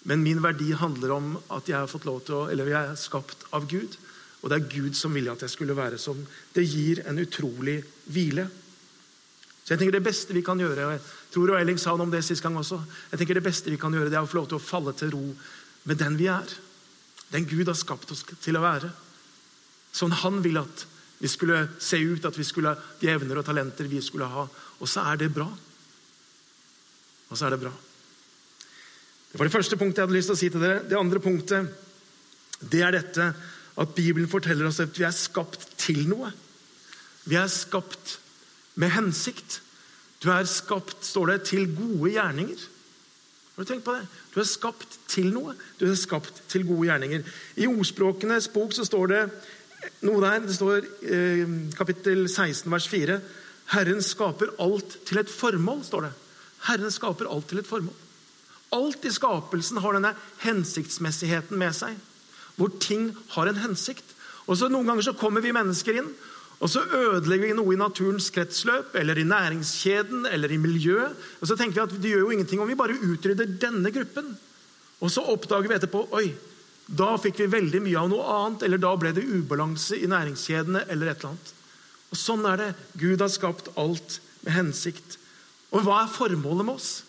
Men 0.09 0.23
min 0.25 0.41
verdi 0.41 0.71
handler 0.77 1.13
om 1.13 1.31
at 1.53 1.69
jeg 1.69 1.77
har 1.77 1.89
fått 1.89 2.07
lov 2.09 2.23
til 2.25 2.37
å, 2.37 2.43
eller 2.49 2.69
jeg 2.69 2.91
er 2.91 2.97
skapt 2.99 3.45
av 3.53 3.67
Gud. 3.69 3.97
Og 4.41 4.49
det 4.49 4.57
er 4.57 4.69
Gud 4.69 4.97
som 4.97 5.13
ville 5.13 5.33
at 5.33 5.41
jeg 5.45 5.53
skulle 5.53 5.77
være 5.77 5.97
som. 6.01 6.17
Det 6.53 6.65
gir 6.65 7.03
en 7.09 7.21
utrolig 7.21 7.79
hvile. 8.13 8.47
Så 9.65 9.73
jeg 9.73 9.81
tenker 9.81 9.97
Det 9.97 10.05
beste 10.05 10.33
vi 10.33 10.43
kan 10.45 10.59
gjøre 10.61 10.85
og 10.85 10.91
jeg 10.93 11.01
tror 11.33 11.55
Eiling 11.57 11.79
sa 11.81 11.95
noe 11.95 12.05
om 12.05 12.13
det 12.13 12.21
sist 12.25 12.43
gang 12.45 12.57
også, 12.57 12.77
jeg 13.11 13.19
tenker 13.19 13.39
det 13.39 13.47
beste 13.47 13.71
vi 13.73 13.79
kan 13.81 13.93
gjøre, 13.93 14.11
det 14.13 14.19
er 14.19 14.23
å 14.23 14.29
få 14.29 14.37
lov 14.37 14.51
til 14.51 14.59
å 14.59 14.63
falle 14.63 14.93
til 14.95 15.09
ro 15.15 15.23
med 15.89 15.97
den 15.97 16.19
vi 16.19 16.29
er. 16.29 16.53
Den 17.33 17.47
Gud 17.49 17.65
har 17.67 17.77
skapt 17.77 18.13
oss 18.13 18.21
til 18.29 18.57
å 18.59 18.61
være. 18.63 18.91
Sånn 19.95 20.13
han 20.21 20.37
vil 20.45 20.61
at 20.61 20.85
vi 21.19 21.31
skulle 21.31 21.61
se 21.79 21.97
ut, 22.01 22.25
at 22.27 22.37
vi 22.37 22.43
skulle 22.43 22.75
de 23.01 23.09
evner 23.11 23.39
og 23.39 23.45
talenter 23.47 23.87
vi 23.87 24.01
skulle 24.03 24.27
ha. 24.27 24.45
Og 24.79 24.89
så 24.89 25.05
er 25.11 25.21
det 25.21 25.31
bra. 25.33 25.47
Og 27.29 27.37
så 27.37 27.47
er 27.47 27.55
det 27.55 27.63
bra. 27.63 27.71
Det 29.31 29.39
var 29.39 29.47
det 29.47 29.55
første 29.55 29.77
punktet 29.79 29.99
jeg 29.99 30.07
hadde 30.07 30.17
lyst 30.17 30.31
til 30.31 30.35
å 30.35 30.39
si 30.39 30.49
til 30.51 30.63
dere. 30.63 30.83
Det 30.87 30.99
andre 30.99 31.21
punktet 31.23 31.71
det 32.71 32.81
er 32.85 32.95
dette 32.95 33.31
at 33.75 33.95
Bibelen 33.95 34.29
forteller 34.31 34.69
oss 34.69 34.79
at 34.83 34.95
vi 34.95 35.03
er 35.07 35.15
skapt 35.15 35.67
til 35.81 36.05
noe. 36.07 36.31
Vi 37.25 37.35
er 37.39 37.49
skapt 37.51 38.17
med 38.79 38.93
hensikt. 38.95 39.59
Du 40.23 40.29
er 40.31 40.47
skapt, 40.47 41.03
står 41.03 41.33
det, 41.33 41.41
til 41.51 41.67
gode 41.75 42.13
gjerninger. 42.13 42.63
Har 43.55 43.63
du 43.63 43.69
tenkt 43.69 43.85
på 43.87 43.95
det? 43.95 44.07
Du 44.33 44.39
er 44.41 44.47
skapt 44.47 44.97
til 45.11 45.29
noe. 45.35 45.55
Du 45.79 45.85
er 45.87 45.99
skapt 45.99 46.41
til 46.51 46.65
gode 46.67 46.89
gjerninger. 46.89 47.27
I 47.59 47.67
Ordspråkenes 47.71 48.49
bok 48.51 48.75
så 48.75 48.87
står 48.87 49.11
det 49.11 49.21
noe 50.05 50.21
der. 50.23 50.45
Det 50.45 50.55
står 50.57 50.87
eh, 51.05 51.43
kapittel 51.77 52.25
16 52.29 52.71
vers 52.71 52.87
4. 52.91 53.19
Herren 53.73 54.01
skaper 54.05 54.53
alt 54.61 54.99
til 55.07 55.21
et 55.21 55.31
formål, 55.31 55.83
står 55.85 56.07
det. 56.07 56.13
Herren 56.67 56.93
skaper 56.93 57.29
alt 57.31 57.47
til 57.49 57.61
et 57.61 57.69
formål. 57.69 57.95
Alt 58.75 59.05
i 59.07 59.13
skapelsen 59.13 59.79
har 59.83 59.95
denne 59.95 60.15
hensiktsmessigheten 60.43 61.57
med 61.59 61.75
seg 61.77 61.95
hvor 62.55 62.71
ting 62.79 63.09
har 63.33 63.49
en 63.49 63.59
hensikt. 63.59 64.13
Og 64.47 64.55
så 64.55 64.69
Noen 64.71 64.87
ganger 64.87 65.09
så 65.09 65.17
kommer 65.19 65.43
vi 65.43 65.51
mennesker 65.55 65.97
inn, 65.99 66.07
og 66.63 66.71
så 66.71 66.85
ødelegger 66.85 67.49
vi 67.49 67.55
noe 67.57 67.73
i 67.75 67.79
naturens 67.79 68.29
kretsløp, 68.31 68.93
eller 68.95 69.19
i 69.19 69.27
næringskjeden 69.27 70.23
eller 70.31 70.53
i 70.53 70.59
miljøet. 70.61 71.17
Og 71.41 71.49
så 71.49 71.57
tenker 71.59 71.81
vi 71.81 71.83
at 71.83 71.95
det 71.99 72.13
gjør 72.13 72.23
jo 72.23 72.35
ingenting 72.35 72.61
om 72.63 72.69
vi 72.71 72.77
bare 72.79 72.95
utrydder 72.95 73.57
denne 73.59 73.91
gruppen. 73.91 74.31
Og 75.03 75.11
så 75.11 75.25
oppdager 75.33 75.67
vi 75.67 75.75
etterpå 75.75 76.05
oi, 76.15 76.29
da 76.85 77.15
fikk 77.17 77.39
vi 77.41 77.49
veldig 77.49 77.81
mye 77.81 77.97
av 77.97 78.09
noe 78.11 78.25
annet, 78.35 78.65
eller 78.67 78.81
da 78.81 78.91
ble 78.99 79.11
det 79.15 79.25
ubalanse 79.25 79.97
i 79.97 80.09
næringskjedene. 80.09 80.85
eller 80.87 81.07
et 81.07 81.17
eller 81.17 81.33
annet. 81.33 81.53
Og 82.11 82.17
Sånn 82.17 82.45
er 82.45 82.57
det. 82.57 82.75
Gud 82.97 83.21
har 83.21 83.29
skapt 83.29 83.71
alt 83.75 84.19
med 84.45 84.53
hensikt. 84.53 85.17
Og 85.73 85.83
hva 85.83 86.03
er 86.03 86.13
formålet 86.13 86.65
med 86.65 86.75
oss? 86.75 87.03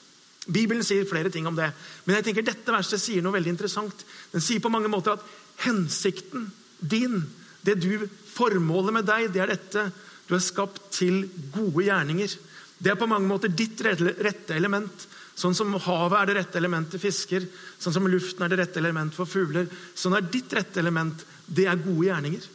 Bibelen 0.46 0.84
sier 0.86 1.06
flere 1.06 1.30
ting 1.30 1.46
om 1.46 1.56
det. 1.56 1.72
Men 2.04 2.16
jeg 2.16 2.24
tenker 2.28 2.46
dette 2.46 2.72
verset 2.72 3.02
sier 3.02 3.22
noe 3.22 3.34
veldig 3.34 3.52
interessant. 3.52 4.04
Den 4.32 4.40
sier 4.40 4.62
på 4.62 4.70
mange 4.72 4.88
måter 4.88 5.16
at 5.16 5.24
hensikten 5.66 6.50
din, 6.80 7.24
det 7.66 7.80
du 7.82 8.06
formålet 8.36 8.94
med 8.94 9.08
deg, 9.08 9.32
det 9.34 9.42
er 9.42 9.52
dette. 9.52 9.90
Du 10.26 10.34
er 10.34 10.42
skapt 10.42 10.80
til 10.94 11.26
gode 11.54 11.84
gjerninger. 11.86 12.36
Det 12.78 12.92
er 12.92 12.98
på 13.00 13.08
mange 13.10 13.28
måter 13.28 13.52
ditt 13.52 13.80
rette 13.82 14.54
element. 14.54 15.06
Sånn 15.36 15.54
som 15.56 15.74
havet 15.76 16.16
er 16.18 16.28
det 16.30 16.36
rette 16.38 16.56
element 16.56 16.88
til 16.88 17.02
fisker, 17.02 17.44
sånn 17.78 17.92
som 17.92 18.06
luften 18.08 18.46
er 18.46 18.52
det 18.52 18.60
rette 18.62 18.80
element 18.80 19.12
for 19.12 19.28
fugler. 19.28 19.68
Sånn 19.92 20.16
er 20.16 20.24
ditt 20.32 20.52
rette 20.56 20.80
element. 20.80 21.26
Det 21.44 21.66
er 21.68 21.82
gode 21.82 22.06
gjerninger. 22.08 22.46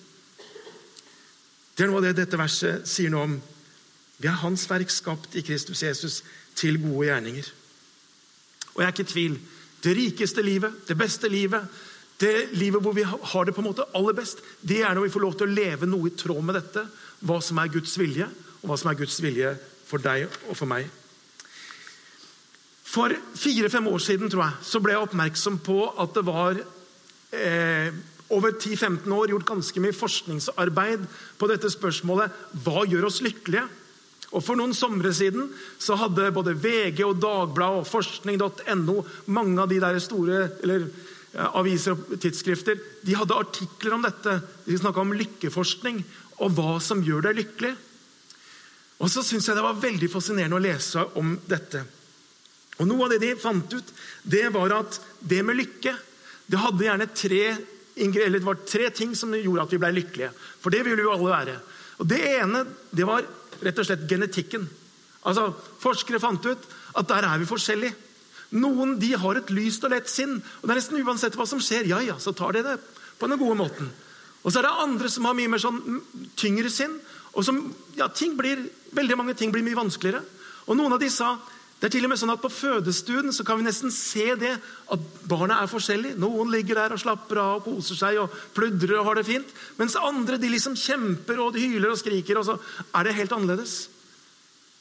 Det 1.77 1.85
er 1.85 1.91
noe 1.91 2.01
av 2.01 2.07
det 2.07 2.17
dette 2.23 2.39
verset 2.41 2.89
sier 2.89 3.13
noe 3.13 3.27
om. 3.27 3.35
Vi 4.21 4.29
er 4.29 4.39
Hans 4.41 4.65
verk 4.69 4.89
skapt 4.93 5.37
i 5.37 5.43
Kristus 5.45 5.83
Jesus 5.85 6.19
til 6.57 6.79
gode 6.81 7.07
gjerninger. 7.07 7.51
Og 8.73 8.81
jeg 8.81 8.87
er 8.87 8.95
ikke 8.95 9.05
i 9.05 9.11
tvil. 9.13 9.37
Det 9.81 9.93
rikeste 9.97 10.45
livet, 10.45 10.81
det 10.87 10.97
beste 10.97 11.29
livet, 11.29 11.65
det 12.21 12.51
livet 12.57 12.81
hvor 12.81 12.93
vi 12.93 13.05
har 13.05 13.45
det 13.45 13.53
på 13.55 13.61
en 13.63 13.69
måte 13.69 13.87
aller 13.97 14.13
best, 14.17 14.41
det 14.61 14.81
er 14.85 14.93
når 14.93 15.07
vi 15.07 15.13
får 15.13 15.25
lov 15.25 15.37
til 15.37 15.49
å 15.49 15.55
leve 15.57 15.89
noe 15.89 16.09
i 16.09 16.15
tråd 16.17 16.41
med 16.45 16.57
dette. 16.57 16.85
Hva 17.25 17.37
som 17.45 17.61
er 17.61 17.73
Guds 17.73 17.93
vilje, 17.97 18.25
og 18.61 18.69
hva 18.69 18.77
som 18.77 18.89
er 18.91 18.99
Guds 19.01 19.17
vilje 19.21 19.53
for 19.89 20.01
deg 20.01 20.27
og 20.49 20.57
for 20.57 20.69
meg. 20.69 20.89
For 22.91 23.13
fire-fem 23.39 23.87
år 23.87 24.01
siden 24.03 24.31
tror 24.31 24.43
jeg, 24.43 24.63
så 24.67 24.81
ble 24.83 24.95
jeg 24.95 25.05
oppmerksom 25.05 25.59
på 25.63 25.77
at 26.01 26.15
det 26.17 26.23
var 26.27 26.57
eh, 26.59 27.93
over 28.31 28.55
10-15 28.57 29.05
år 29.15 29.31
gjort 29.31 29.47
ganske 29.47 29.83
mye 29.83 29.95
forskningsarbeid 29.95 31.05
på 31.39 31.49
dette 31.51 31.71
spørsmålet 31.71 32.35
hva 32.65 32.83
gjør 32.87 33.07
oss 33.07 33.21
lykkelige. 33.23 33.63
Og 34.31 34.43
For 34.43 34.59
noen 34.59 34.75
somre 34.75 35.11
siden 35.15 35.49
så 35.79 35.97
hadde 35.99 36.31
både 36.35 36.55
VG 36.55 37.01
og 37.03 37.19
Dagbladet 37.19 37.83
og 37.83 37.87
forskning.no 37.89 38.97
mange 39.31 39.59
av 39.59 39.71
de 39.71 39.79
der 39.83 39.99
store 40.03 40.45
eller, 40.63 40.87
aviser 41.55 41.95
og 41.95 42.17
tidsskrifter 42.19 42.79
de 43.07 43.15
hadde 43.15 43.37
artikler 43.39 43.95
om 43.95 44.03
dette. 44.03 44.35
De 44.67 44.75
snakka 44.79 45.03
om 45.03 45.15
lykkeforskning 45.15 46.03
og 46.43 46.55
hva 46.57 46.75
som 46.83 47.03
gjør 47.03 47.29
deg 47.29 47.39
lykkelig. 47.39 47.71
Og 49.01 49.11
så 49.11 49.23
syns 49.25 49.47
jeg 49.47 49.57
det 49.57 49.63
var 49.63 49.79
veldig 49.79 50.11
fascinerende 50.11 50.59
å 50.59 50.63
lese 50.63 51.07
om 51.19 51.33
dette. 51.47 51.85
Og 52.81 52.87
Noe 52.89 53.05
av 53.05 53.13
det 53.13 53.21
de 53.21 53.35
fant 53.37 53.73
ut, 53.73 53.91
det 54.25 54.47
var 54.53 54.73
at 54.81 54.97
det 55.21 55.43
med 55.45 55.59
lykke 55.59 55.93
det 56.51 56.59
hadde 56.59 56.83
gjerne 56.83 57.07
tre, 57.15 57.43
det 57.95 58.43
var 58.43 58.63
tre 58.67 58.89
ting 58.91 59.13
som 59.15 59.31
gjorde 59.37 59.63
at 59.63 59.71
vi 59.71 59.79
ble 59.79 59.91
lykkelige. 59.95 60.31
For 60.59 60.73
det 60.73 60.81
ville 60.83 60.99
vi 60.99 61.05
jo 61.05 61.13
alle 61.13 61.31
være. 61.31 61.57
Og 62.01 62.09
Det 62.09 62.21
ene 62.41 62.65
det 62.91 63.07
var 63.07 63.23
rett 63.61 63.79
og 63.79 63.87
slett 63.87 64.07
genetikken. 64.09 64.65
Altså, 65.29 65.51
Forskere 65.79 66.19
fant 66.19 66.43
ut 66.43 66.65
at 66.97 67.07
der 67.07 67.27
er 67.29 67.39
vi 67.39 67.47
forskjellige. 67.47 67.95
Noen 68.51 68.97
de 68.99 69.13
har 69.15 69.37
et 69.39 69.53
lyst 69.53 69.85
og 69.87 69.93
lett 69.93 70.09
sinn. 70.11 70.41
og 70.41 70.67
det 70.67 70.73
er 70.73 70.81
nesten 70.81 70.99
Uansett 71.05 71.37
hva 71.39 71.47
som 71.47 71.61
skjer, 71.63 71.87
ja, 71.87 72.01
ja, 72.03 72.17
så 72.19 72.33
tar 72.35 72.51
de 72.57 72.65
det 72.65 72.79
på 73.19 73.29
den 73.29 73.39
gode 73.39 73.55
måten. 73.55 73.91
Og 74.43 74.51
så 74.51 74.59
er 74.59 74.67
det 74.67 74.83
andre 74.83 75.09
som 75.09 75.29
har 75.29 75.37
mye 75.37 75.51
mer 75.53 75.61
sånn 75.61 76.01
tyngre 76.35 76.69
sinn. 76.69 76.99
og 77.33 77.45
som, 77.45 77.73
ja, 77.95 78.07
ting 78.07 78.35
blir, 78.35 78.67
Veldig 78.91 79.15
mange 79.15 79.33
ting 79.39 79.53
blir 79.53 79.63
mye 79.63 79.77
vanskeligere. 79.77 80.19
Og 80.67 80.75
Noen 80.75 80.91
av 80.91 80.99
de 80.99 81.07
sa 81.09 81.37
det 81.81 81.87
er 81.87 81.93
til 81.95 82.05
og 82.05 82.11
med 82.11 82.19
sånn 82.21 82.29
at 82.29 82.41
På 82.43 82.49
fødestuen 82.53 83.33
så 83.33 83.41
kan 83.45 83.57
vi 83.57 83.65
nesten 83.65 83.89
se 83.93 84.35
det 84.37 84.51
at 84.93 85.05
barna 85.25 85.63
er 85.63 85.69
forskjellige. 85.71 86.19
Noen 86.21 86.51
ligger 86.53 86.77
der 86.77 86.93
og 86.93 87.01
slapper 87.01 87.39
av 87.41 87.55
og 87.55 87.63
koser 87.65 87.97
seg 87.97 88.19
og 88.21 88.35
pludrer 88.53 88.99
og 88.99 89.07
har 89.07 89.17
det 89.17 89.25
fint. 89.25 89.55
Mens 89.79 89.97
andre 89.97 90.37
de 90.37 90.51
liksom 90.53 90.77
kjemper 90.77 91.41
og 91.41 91.55
de 91.55 91.63
hyler 91.65 91.89
og 91.89 91.97
skriker, 91.97 92.37
og 92.37 92.45
så 92.45 92.59
er 92.93 93.07
det 93.07 93.15
helt 93.17 93.33
annerledes. 93.33 93.79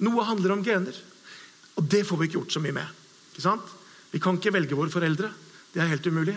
Noe 0.04 0.26
handler 0.28 0.52
om 0.52 0.64
gener. 0.64 0.99
Og 1.80 1.88
det 1.88 2.04
får 2.04 2.21
vi 2.21 2.28
ikke 2.28 2.42
gjort 2.42 2.59
så 2.59 2.64
mye 2.66 2.76
med. 2.76 2.92
Ikke 3.33 3.47
sant? 3.49 3.73
Vi 4.12 4.21
kan 4.21 4.37
ikke 4.37 4.52
velge 4.52 4.76
våre 4.76 4.92
foreldre. 4.92 5.33
Det 5.73 5.80
er 5.80 5.88
helt 5.95 6.12
umulig. 6.12 6.37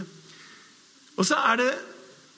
Og 1.20 1.28
så 1.28 1.44
er 1.44 1.60
det 1.60 1.72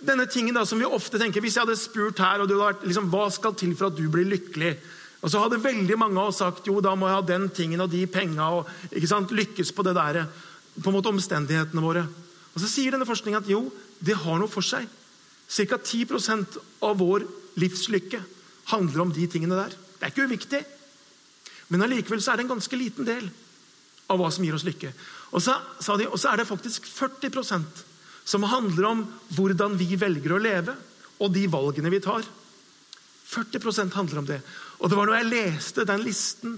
denne 0.05 0.25
tingen 0.25 0.57
da 0.57 0.65
som 0.67 0.81
vi 0.81 0.87
ofte 0.89 1.19
tenker 1.21 1.39
Hvis 1.41 1.55
jeg 1.55 1.63
hadde 1.63 1.77
spurt 1.79 2.19
her 2.19 2.41
og 2.41 2.49
du 2.49 2.57
hadde 2.57 2.65
vært, 2.65 2.87
liksom, 2.89 3.13
hva 3.13 3.29
skal 3.31 3.53
til 3.57 3.77
for 3.77 3.91
at 3.91 3.99
du 4.01 4.09
blir 4.09 4.25
lykkelig, 4.33 4.73
og 5.25 5.31
så 5.33 5.41
hadde 5.41 5.57
veldig 5.57 5.95
mange 5.97 6.21
av 6.21 6.29
oss 6.29 6.39
sagt 6.43 6.67
jo, 6.69 6.77
da 6.85 6.91
må 6.93 7.07
jeg 7.09 7.17
ha 7.17 7.23
den 7.25 7.47
tingen 7.49 7.81
og 7.81 7.89
de 7.89 8.03
penga 8.05 8.45
og 8.59 8.67
lykkes 8.93 9.71
på 9.73 9.85
det 9.87 9.95
der. 9.97 10.19
På 10.77 10.91
en 10.91 10.97
måte 10.99 11.09
omstendighetene 11.09 11.81
våre. 11.81 12.03
Og 12.53 12.61
Så 12.61 12.69
sier 12.69 12.93
denne 12.93 13.07
forskningen 13.09 13.41
at 13.41 13.49
jo, 13.49 13.63
det 14.05 14.19
har 14.21 14.37
noe 14.37 14.51
for 14.51 14.61
seg. 14.61 14.85
Ca. 15.49 15.79
10% 15.81 16.59
av 16.85 17.01
vår 17.01 17.25
livslykke 17.57 18.21
handler 18.69 19.01
om 19.01 19.15
de 19.15 19.25
tingene 19.31 19.57
der. 19.57 19.73
Det 19.73 20.05
er 20.05 20.13
ikke 20.13 20.27
uviktig, 20.29 20.61
men 21.73 21.81
allikevel 21.81 22.21
er 22.21 22.37
det 22.37 22.45
en 22.45 22.53
ganske 22.53 22.77
liten 22.77 23.07
del 23.07 23.25
av 24.11 24.21
hva 24.21 24.29
som 24.29 24.45
gir 24.45 24.53
oss 24.53 24.65
lykke. 24.67 24.91
Og 25.33 25.41
så, 25.41 25.57
de, 25.97 26.05
og 26.05 26.19
så 26.21 26.31
er 26.31 26.41
det 26.41 26.49
faktisk 26.49 26.85
40% 26.85 27.81
som 28.25 28.45
handler 28.49 28.89
om 28.91 29.03
hvordan 29.33 29.73
vi 29.79 29.97
velger 29.97 30.35
å 30.35 30.41
leve, 30.41 30.75
og 31.17 31.33
de 31.33 31.45
valgene 31.49 31.89
vi 31.93 32.03
tar. 32.03 32.25
40% 33.25 33.97
handler 33.97 34.21
om 34.21 34.29
det. 34.29 34.39
Og 34.79 34.89
det 34.89 34.97
var 34.97 35.09
når 35.09 35.19
jeg 35.19 35.31
leste 35.31 35.85
den 35.87 36.03
listen, 36.05 36.57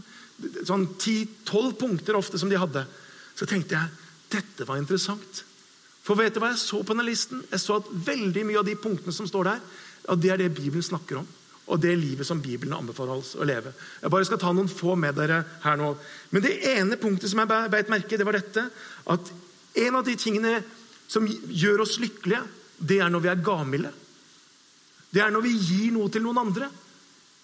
sånn 0.68 0.86
10-12 0.94 1.74
punkter 1.80 2.18
ofte 2.18 2.40
som 2.42 2.50
de 2.50 2.60
hadde, 2.60 2.84
så 3.38 3.46
tenkte 3.50 3.78
jeg 3.78 4.06
dette 4.34 4.68
var 4.68 4.80
interessant. 4.82 5.44
For 6.06 6.20
vet 6.20 6.36
du 6.36 6.42
hva 6.42 6.54
jeg 6.54 6.62
så 6.62 6.80
på 6.84 6.96
den 6.96 7.08
listen? 7.08 7.44
Jeg 7.52 7.62
så 7.64 7.80
at 7.82 7.90
veldig 8.08 8.46
mye 8.48 8.62
av 8.62 8.68
de 8.68 8.78
punktene 8.80 9.16
som 9.16 9.28
står 9.28 9.50
der, 9.50 9.66
at 10.08 10.22
det 10.24 10.32
er 10.32 10.42
det 10.42 10.54
Bibelen 10.56 10.86
snakker 10.86 11.22
om. 11.22 11.28
Og 11.68 11.82
det 11.84 11.98
livet 12.00 12.28
som 12.28 12.40
Bibelen 12.40 12.78
anbefaler 12.78 13.20
oss 13.20 13.34
å 13.36 13.44
leve. 13.48 13.74
Jeg 14.00 14.12
bare 14.12 14.28
skal 14.28 14.40
ta 14.40 14.54
noen 14.56 14.72
få 14.72 14.96
med 15.00 15.18
dere 15.20 15.42
her 15.66 15.76
nå. 15.80 15.90
Men 16.32 16.46
det 16.46 16.54
ene 16.72 17.00
punktet 17.00 17.32
som 17.32 17.42
jeg 17.44 17.72
beit 17.74 17.92
merke 17.92 18.20
det 18.20 18.28
var 18.28 18.38
dette. 18.40 18.64
At 19.12 19.32
en 19.84 19.98
av 20.00 20.06
de 20.08 20.16
tingene 20.20 20.62
som 21.12 21.28
gjør 21.28 21.84
oss 21.84 21.98
lykkelige, 22.00 22.40
det 22.80 23.02
er 23.04 23.12
når 23.12 23.26
vi 23.26 23.32
er 23.34 23.44
gavmilde. 23.44 23.92
Det 25.12 25.24
er 25.24 25.34
når 25.34 25.44
vi 25.44 25.56
gir 25.58 25.92
noe 25.96 26.12
til 26.14 26.24
noen 26.24 26.40
andre. 26.46 26.72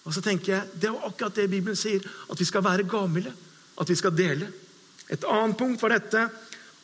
Og 0.04 0.12
så 0.12 0.20
tenker 0.20 0.52
jeg, 0.52 0.70
Det 0.80 0.88
er 0.88 1.06
akkurat 1.06 1.34
det 1.34 1.50
Bibelen 1.50 1.76
sier, 1.76 2.04
at 2.30 2.40
vi 2.40 2.44
skal 2.44 2.64
være 2.64 2.88
gavmilde. 2.88 3.32
At 3.80 3.88
vi 3.88 3.96
skal 3.96 4.14
dele. 4.16 4.50
Et 5.10 5.24
annet 5.24 5.58
punkt 5.58 5.82
var 5.82 5.96
dette 5.96 6.28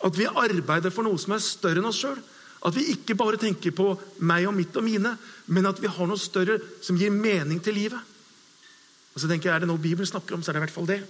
at 0.00 0.16
vi 0.16 0.26
arbeider 0.26 0.92
for 0.92 1.04
noe 1.04 1.18
som 1.20 1.34
er 1.36 1.44
større 1.44 1.80
enn 1.80 1.88
oss 1.88 2.00
sjøl. 2.00 2.18
At 2.64 2.76
vi 2.76 2.90
ikke 2.92 3.16
bare 3.16 3.40
tenker 3.40 3.72
på 3.76 3.92
meg 4.28 4.46
og 4.48 4.56
mitt 4.56 4.74
og 4.76 4.84
mine, 4.84 5.14
men 5.48 5.68
at 5.68 5.80
vi 5.80 5.88
har 5.88 6.08
noe 6.08 6.20
større 6.20 6.58
som 6.84 6.98
gir 7.00 7.12
mening 7.12 7.60
til 7.64 7.76
livet. 7.76 8.00
Og 9.14 9.20
så 9.20 9.28
tenker 9.28 9.50
jeg, 9.50 9.56
Er 9.56 9.60
det 9.60 9.68
noe 9.68 9.80
Bibelen 9.80 10.08
snakker 10.08 10.34
om, 10.34 10.42
så 10.42 10.50
er 10.50 10.58
det 10.58 10.62
i 10.62 10.66
hvert 10.66 10.76
fall 10.76 10.90
det. 10.90 11.00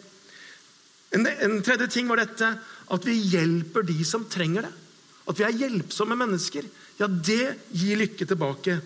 En, 1.11 1.27
en 1.27 1.62
tredje 1.62 1.88
ting 1.90 2.09
var 2.09 2.23
dette 2.23 2.46
at 2.90 3.07
vi 3.07 3.16
hjelper 3.33 3.87
de 3.87 3.99
som 4.07 4.27
trenger 4.31 4.66
det. 4.66 4.73
At 5.31 5.38
vi 5.38 5.46
er 5.46 5.59
hjelpsomme 5.62 6.16
mennesker. 6.18 6.66
Ja, 6.99 7.07
det 7.07 7.70
gir 7.75 7.99
lykke 7.99 8.27
tilbake. 8.27 8.79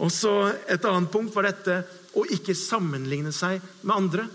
Og 0.00 0.10
så 0.12 0.52
Et 0.68 0.84
annet 0.84 1.10
punkt 1.12 1.34
var 1.34 1.48
dette 1.48 1.82
å 2.16 2.24
ikke 2.26 2.56
sammenligne 2.56 3.32
seg 3.32 3.60
med 3.82 3.96
andre. 3.96 4.26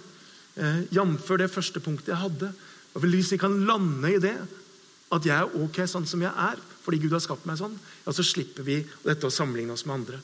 Eh, 0.56 0.86
Jf. 0.94 1.28
det 1.38 1.52
første 1.52 1.80
punktet 1.80 2.14
jeg 2.14 2.22
hadde. 2.22 2.54
Og 2.96 3.02
Hvis 3.02 3.32
vi 3.32 3.38
kan 3.38 3.66
lande 3.66 4.14
i 4.14 4.20
det, 4.20 4.38
at 5.12 5.26
jeg 5.26 5.36
er 5.36 5.58
ok 5.62 5.84
sånn 5.88 6.08
som 6.08 6.22
jeg 6.22 6.32
er, 6.32 6.60
fordi 6.84 7.00
Gud 7.02 7.12
har 7.12 7.24
skapt 7.24 7.46
meg 7.46 7.58
sånn, 7.58 7.76
ja, 8.06 8.12
så 8.14 8.24
slipper 8.24 8.64
vi 8.64 8.80
dette 9.04 9.28
å 9.28 9.34
sammenligne 9.34 9.74
oss 9.74 9.86
med 9.86 9.96
andre. 9.96 10.20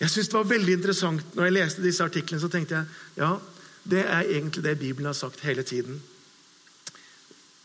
Jeg 0.00 0.10
synes 0.12 0.28
det 0.28 0.36
var 0.36 0.50
veldig 0.50 0.74
interessant 0.76 1.36
når 1.36 1.48
jeg 1.48 1.56
leste 1.56 1.84
disse 1.84 2.04
artiklene. 2.04 2.40
så 2.40 2.48
tenkte 2.52 2.74
jeg, 2.74 2.84
ja, 3.16 3.38
Det 3.86 4.02
er 4.02 4.26
egentlig 4.26 4.62
det 4.64 4.78
Bibelen 4.78 5.06
har 5.06 5.14
sagt 5.14 5.40
hele 5.40 5.62
tiden. 5.62 6.02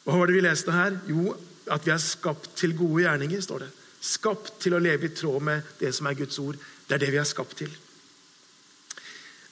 Hva 0.05 0.17
var 0.17 0.27
det 0.27 0.35
vi 0.35 0.41
leste 0.41 0.71
her? 0.71 0.99
Jo, 1.07 1.35
at 1.67 1.85
vi 1.85 1.91
er 1.91 1.97
skapt 1.97 2.55
til 2.55 2.75
gode 2.77 3.01
gjerninger, 3.01 3.41
står 3.41 3.59
det. 3.65 3.69
Skapt 4.01 4.59
til 4.61 4.73
å 4.73 4.81
leve 4.81 5.09
i 5.09 5.15
tråd 5.15 5.41
med 5.41 5.63
det 5.79 5.89
som 5.95 6.05
er 6.05 6.13
Guds 6.13 6.37
ord. 6.39 6.57
Det 6.91 6.97
er 6.97 7.05
det 7.05 7.13
vi 7.13 7.19
er 7.21 7.27
skapt 7.27 7.55
til. 7.55 7.71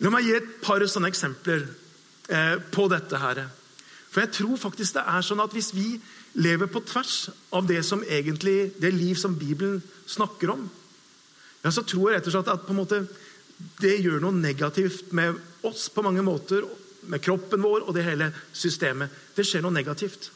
La 0.04 0.12
meg 0.12 0.26
gi 0.28 0.34
et 0.36 0.48
par 0.60 0.84
sånne 0.84 1.08
eksempler 1.08 1.62
eh, 2.28 2.58
på 2.68 2.88
dette. 2.92 3.16
her. 3.16 3.46
For 4.12 4.26
jeg 4.26 4.34
tror 4.36 4.60
faktisk 4.60 4.98
det 4.98 5.06
er 5.08 5.24
sånn 5.24 5.40
at 5.40 5.56
Hvis 5.56 5.72
vi 5.72 6.02
lever 6.36 6.68
på 6.68 6.84
tvers 6.84 7.30
av 7.56 7.64
det 7.68 7.80
som 7.88 8.04
egentlig, 8.04 8.74
det 8.76 8.92
liv 8.92 9.16
som 9.16 9.38
Bibelen 9.40 9.80
snakker 10.06 10.52
om, 10.52 10.68
ja, 11.64 11.72
så 11.72 11.84
tror 11.84 12.12
jeg 12.12 12.20
rett 12.20 12.28
og 12.28 12.36
slett 12.36 12.52
at 12.52 12.66
på 12.68 12.76
en 12.76 12.80
måte, 12.82 13.00
det 13.80 14.02
gjør 14.04 14.20
noe 14.20 14.36
negativt 14.36 15.14
med 15.16 15.40
oss 15.64 15.88
på 15.88 16.04
mange 16.04 16.24
måter. 16.24 16.68
Med 17.08 17.24
kroppen 17.24 17.64
vår 17.64 17.88
og 17.88 17.96
det 17.96 18.04
hele 18.04 18.34
systemet. 18.52 19.10
Det 19.36 19.48
skjer 19.48 19.64
noe 19.64 19.72
negativt. 19.72 20.30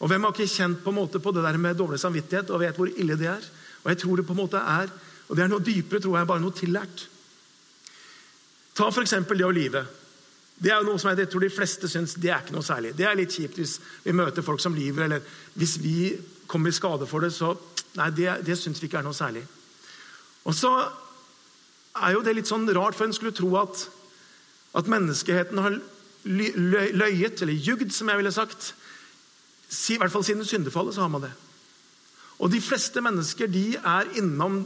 Og 0.00 0.08
Hvem 0.08 0.24
har 0.24 0.32
ikke 0.32 0.48
kjent 0.48 0.80
på 0.80 0.92
måte 0.96 1.20
på 1.20 1.32
det 1.36 1.44
der 1.44 1.60
med 1.60 1.76
dårlig 1.76 2.00
samvittighet 2.00 2.48
og 2.48 2.64
vet 2.64 2.80
hvor 2.80 2.88
ille 2.88 3.18
det 3.20 3.28
er? 3.28 3.44
Og 3.84 3.92
jeg 3.92 4.00
tror 4.00 4.16
Det 4.16 4.26
på 4.26 4.32
en 4.32 4.40
måte 4.40 4.56
er, 4.56 4.88
og 5.30 5.36
det 5.38 5.44
er 5.44 5.50
noe 5.52 5.62
dypere, 5.62 6.02
tror 6.02 6.18
jeg, 6.18 6.26
bare 6.26 6.42
noe 6.42 6.56
tillært. 6.58 7.06
Ta 8.74 8.88
f.eks. 8.90 9.14
det 9.30 9.46
å 9.46 9.54
lyve. 9.54 9.84
Det 10.60 10.72
er 10.72 10.82
jo 10.82 10.90
noe 10.90 11.00
som 11.00 11.12
jeg 11.14 11.28
tror 11.30 11.44
de 11.46 11.52
fleste 11.54 11.88
syns 11.88 12.16
det 12.20 12.32
er 12.32 12.42
ikke 12.42 12.56
noe 12.56 12.66
særlig. 12.66 12.92
Det 12.98 13.06
er 13.06 13.16
litt 13.16 13.32
kjipt 13.32 13.60
hvis 13.60 13.78
vi 14.04 14.14
møter 14.16 14.44
folk 14.44 14.60
som 14.60 14.74
lyver, 14.76 15.06
eller 15.06 15.22
hvis 15.54 15.76
vi 15.80 15.94
kommer 16.50 16.72
i 16.72 16.76
skade 16.76 17.06
for 17.08 17.24
det. 17.24 17.32
så 17.32 17.54
Nei, 17.98 18.10
det, 18.14 18.28
det 18.46 18.54
syns 18.58 18.78
vi 18.78 18.86
ikke 18.86 19.00
er 19.00 19.06
noe 19.06 19.16
særlig. 19.16 19.40
Og 20.46 20.54
så 20.54 20.70
er 20.78 22.12
jo 22.14 22.20
det 22.22 22.36
litt 22.36 22.50
sånn 22.50 22.68
rart, 22.76 22.94
for 22.94 23.08
en 23.08 23.14
skulle 23.14 23.34
tro 23.34 23.48
at, 23.58 23.86
at 24.78 24.90
menneskeheten 24.90 25.58
har 25.58 25.78
løyet, 26.26 27.42
eller 27.42 27.56
jugd, 27.56 27.90
som 27.94 28.10
jeg 28.10 28.20
ville 28.20 28.34
sagt. 28.34 28.74
I 29.90 29.98
hvert 29.98 30.12
fall 30.12 30.26
siden 30.26 30.46
syndefallet 30.46 30.94
så 30.94 31.06
har 31.06 31.10
man 31.10 31.24
det. 31.26 31.32
Og 32.40 32.52
de 32.52 32.60
fleste 32.62 33.02
mennesker 33.04 33.50
de 33.50 33.64
er 33.76 34.14
innom 34.18 34.62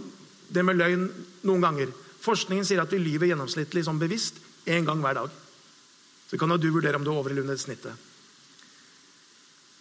det 0.49 0.65
med 0.67 0.79
løgn 0.79 1.07
noen 1.47 1.65
ganger. 1.65 1.93
Forskningen 2.25 2.67
sier 2.67 2.83
at 2.83 2.93
vi 2.93 3.03
lyver 3.03 3.31
gjennomsnittlig 3.31 3.85
sånn 3.87 4.01
bevisst 4.01 4.41
én 4.71 4.87
gang 4.87 5.03
hver 5.05 5.21
dag. 5.21 5.33
Så 6.31 6.41
kan 6.41 6.53
du 6.57 6.71
vurdere 6.71 6.99
om 6.99 7.05
du 7.05 7.13
er 7.13 7.19
over 7.19 7.33
eller 7.33 7.45
under 7.45 7.59
snittet. 7.61 7.95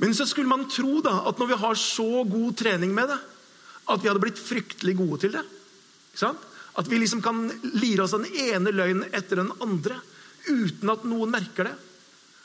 Men 0.04 0.16
så 0.18 0.26
skulle 0.28 0.50
man 0.50 0.68
tro 0.70 1.00
da, 1.06 1.22
at 1.30 1.40
når 1.40 1.54
vi 1.54 1.60
har 1.62 1.80
så 1.80 2.24
god 2.28 2.58
trening 2.60 2.92
med 2.96 3.08
det, 3.14 3.20
at 3.84 4.02
vi 4.02 4.10
hadde 4.10 4.24
blitt 4.24 4.42
fryktelig 4.42 4.96
gode 5.00 5.22
til 5.24 5.36
det. 5.38 5.44
At 6.24 6.90
vi 6.90 7.00
liksom 7.00 7.22
kan 7.24 7.46
lire 7.78 8.06
oss 8.06 8.16
den 8.16 8.28
ene 8.28 8.74
løgnen 8.74 9.10
etter 9.16 9.40
den 9.42 9.52
andre 9.64 10.00
uten 10.48 10.92
at 10.92 11.06
noen 11.08 11.32
merker 11.32 11.70
det. 11.70 11.76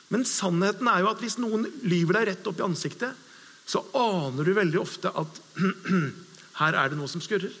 Men 0.09 0.25
sannheten 0.25 0.87
er 0.89 1.03
jo 1.03 1.11
at 1.11 1.21
hvis 1.21 1.37
noen 1.41 1.67
lyver 1.85 2.19
deg 2.19 2.29
rett 2.31 2.47
opp 2.49 2.61
i 2.61 2.65
ansiktet, 2.65 3.25
så 3.69 3.83
aner 3.93 4.47
du 4.47 4.55
veldig 4.57 4.79
ofte 4.81 5.11
at 5.13 5.41
her 6.61 6.77
er 6.79 6.89
det 6.89 6.97
noe 6.97 7.11
som 7.11 7.21
skurrer. 7.21 7.53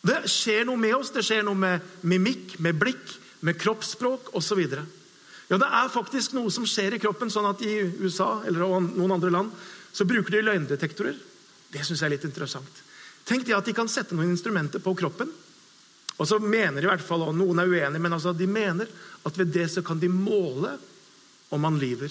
Det 0.00 0.22
skjer 0.30 0.66
noe 0.68 0.78
med 0.80 0.94
oss. 0.98 1.10
Det 1.14 1.24
skjer 1.26 1.44
noe 1.46 1.58
med 1.58 2.04
mimikk, 2.06 2.58
med 2.62 2.78
blikk, 2.78 3.16
med 3.40 3.58
kroppsspråk 3.58 4.32
osv. 4.38 4.62
Ja, 5.48 5.56
det 5.56 5.68
er 5.68 5.90
faktisk 5.92 6.36
noe 6.36 6.52
som 6.52 6.66
skjer 6.68 6.96
i 6.96 7.02
kroppen. 7.02 7.30
sånn 7.30 7.48
at 7.48 7.62
I 7.64 7.80
USA 8.02 8.42
eller 8.46 8.80
noen 8.84 9.16
andre 9.16 9.32
land 9.32 9.52
så 9.92 10.04
bruker 10.04 10.30
de 10.30 10.44
løgndetektorer. 10.44 11.16
Det 11.72 11.84
syns 11.84 12.00
jeg 12.02 12.06
er 12.08 12.16
litt 12.16 12.28
interessant. 12.28 12.84
Tenk 13.28 13.44
de 13.44 13.56
at 13.56 13.66
de 13.66 13.74
kan 13.76 13.88
sette 13.88 14.16
noen 14.16 14.30
instrumenter 14.32 14.80
på 14.80 14.94
kroppen. 14.96 15.30
Og 16.18 16.26
så 16.26 16.38
mener 16.42 16.80
de 16.80 16.88
i 16.88 16.90
hvert 16.90 17.04
fall, 17.04 17.22
og 17.22 17.36
Noen 17.36 17.60
er 17.62 17.70
uenige, 17.70 18.02
men 18.02 18.14
altså 18.16 18.32
de 18.34 18.46
mener 18.50 18.88
at 19.24 19.36
ved 19.38 19.52
det 19.54 19.68
så 19.70 19.84
kan 19.86 20.00
de 20.02 20.08
måle 20.10 20.72
om 21.54 21.62
man 21.62 21.78
lyver. 21.78 22.10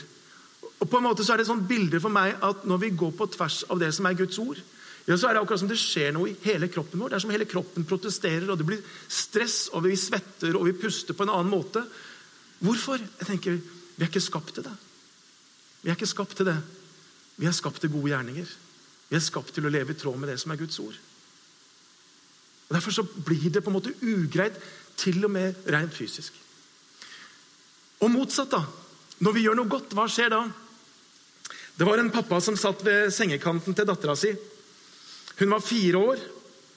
Og 0.80 0.88
på 0.88 1.00
en 1.00 1.08
måte 1.08 1.26
så 1.26 1.34
er 1.34 1.42
det 1.42 1.48
et 1.48 1.52
sånt 1.52 1.68
bilde 1.68 2.00
for 2.00 2.14
meg 2.14 2.38
at 2.44 2.66
Når 2.66 2.78
vi 2.78 2.90
går 2.96 3.12
på 3.18 3.28
tvers 3.34 3.64
av 3.70 3.80
det 3.82 3.90
som 3.96 4.06
er 4.06 4.18
Guds 4.18 4.38
ord, 4.40 4.62
ja, 5.08 5.16
så 5.16 5.30
er 5.30 5.38
det 5.38 5.42
akkurat 5.42 5.62
som 5.62 5.70
det 5.72 5.80
skjer 5.80 6.12
noe 6.12 6.34
i 6.34 6.36
hele 6.44 6.68
kroppen 6.68 7.00
vår. 7.00 7.14
Det 7.14 7.16
er 7.16 7.24
som 7.24 7.32
hele 7.32 7.48
kroppen 7.48 7.86
protesterer, 7.88 8.50
og 8.52 8.60
det 8.60 8.66
blir 8.68 8.82
stress, 9.08 9.70
og 9.72 9.86
vi 9.86 9.96
svetter 9.96 10.58
og 10.60 10.68
vi 10.68 10.76
puster 10.76 11.16
på 11.16 11.24
en 11.24 11.32
annen 11.32 11.52
måte. 11.54 11.86
Hvorfor? 12.60 13.00
Jeg 13.00 13.28
tenker, 13.30 13.60
Vi 13.98 14.04
er 14.06 14.12
ikke 14.12 14.22
skapt 14.22 14.54
til 14.54 14.62
det. 14.62 14.76
Vi 15.82 15.90
er 15.90 15.96
ikke 15.96 16.06
skapt 16.06 16.36
til 16.38 16.46
det. 16.46 16.58
Vi 17.38 17.48
er 17.50 17.56
skapt 17.56 17.80
til 17.82 17.90
gode 17.90 18.12
gjerninger. 18.12 18.50
Vi 19.10 19.16
er 19.16 19.24
skapt 19.26 19.56
til 19.56 19.66
å 19.66 19.72
leve 19.74 19.96
i 19.96 19.98
tråd 19.98 20.20
med 20.22 20.30
det 20.30 20.36
som 20.38 20.52
er 20.54 20.60
Guds 20.60 20.78
ord. 20.84 20.94
Og 22.68 22.76
Derfor 22.76 22.94
så 22.94 23.06
blir 23.26 23.50
det 23.50 23.64
på 23.64 23.72
en 23.72 23.78
måte 23.80 23.96
ugreit, 24.04 24.60
til 24.98 25.24
og 25.26 25.32
med 25.32 25.56
rent 25.70 25.94
fysisk. 25.94 26.34
Og 28.02 28.12
motsatt, 28.12 28.52
da. 28.52 28.62
Når 29.22 29.34
vi 29.34 29.44
gjør 29.48 29.58
noe 29.58 29.70
godt, 29.70 29.94
hva 29.98 30.06
skjer 30.10 30.30
da? 30.34 30.44
Det 31.78 31.86
var 31.86 32.02
en 32.02 32.14
pappa 32.14 32.40
som 32.42 32.58
satt 32.58 32.84
ved 32.86 33.10
sengekanten 33.14 33.74
til 33.78 33.86
dattera 33.86 34.16
si. 34.18 34.36
Hun 35.38 35.54
var 35.54 35.62
fire 35.64 35.98
år, 35.98 36.22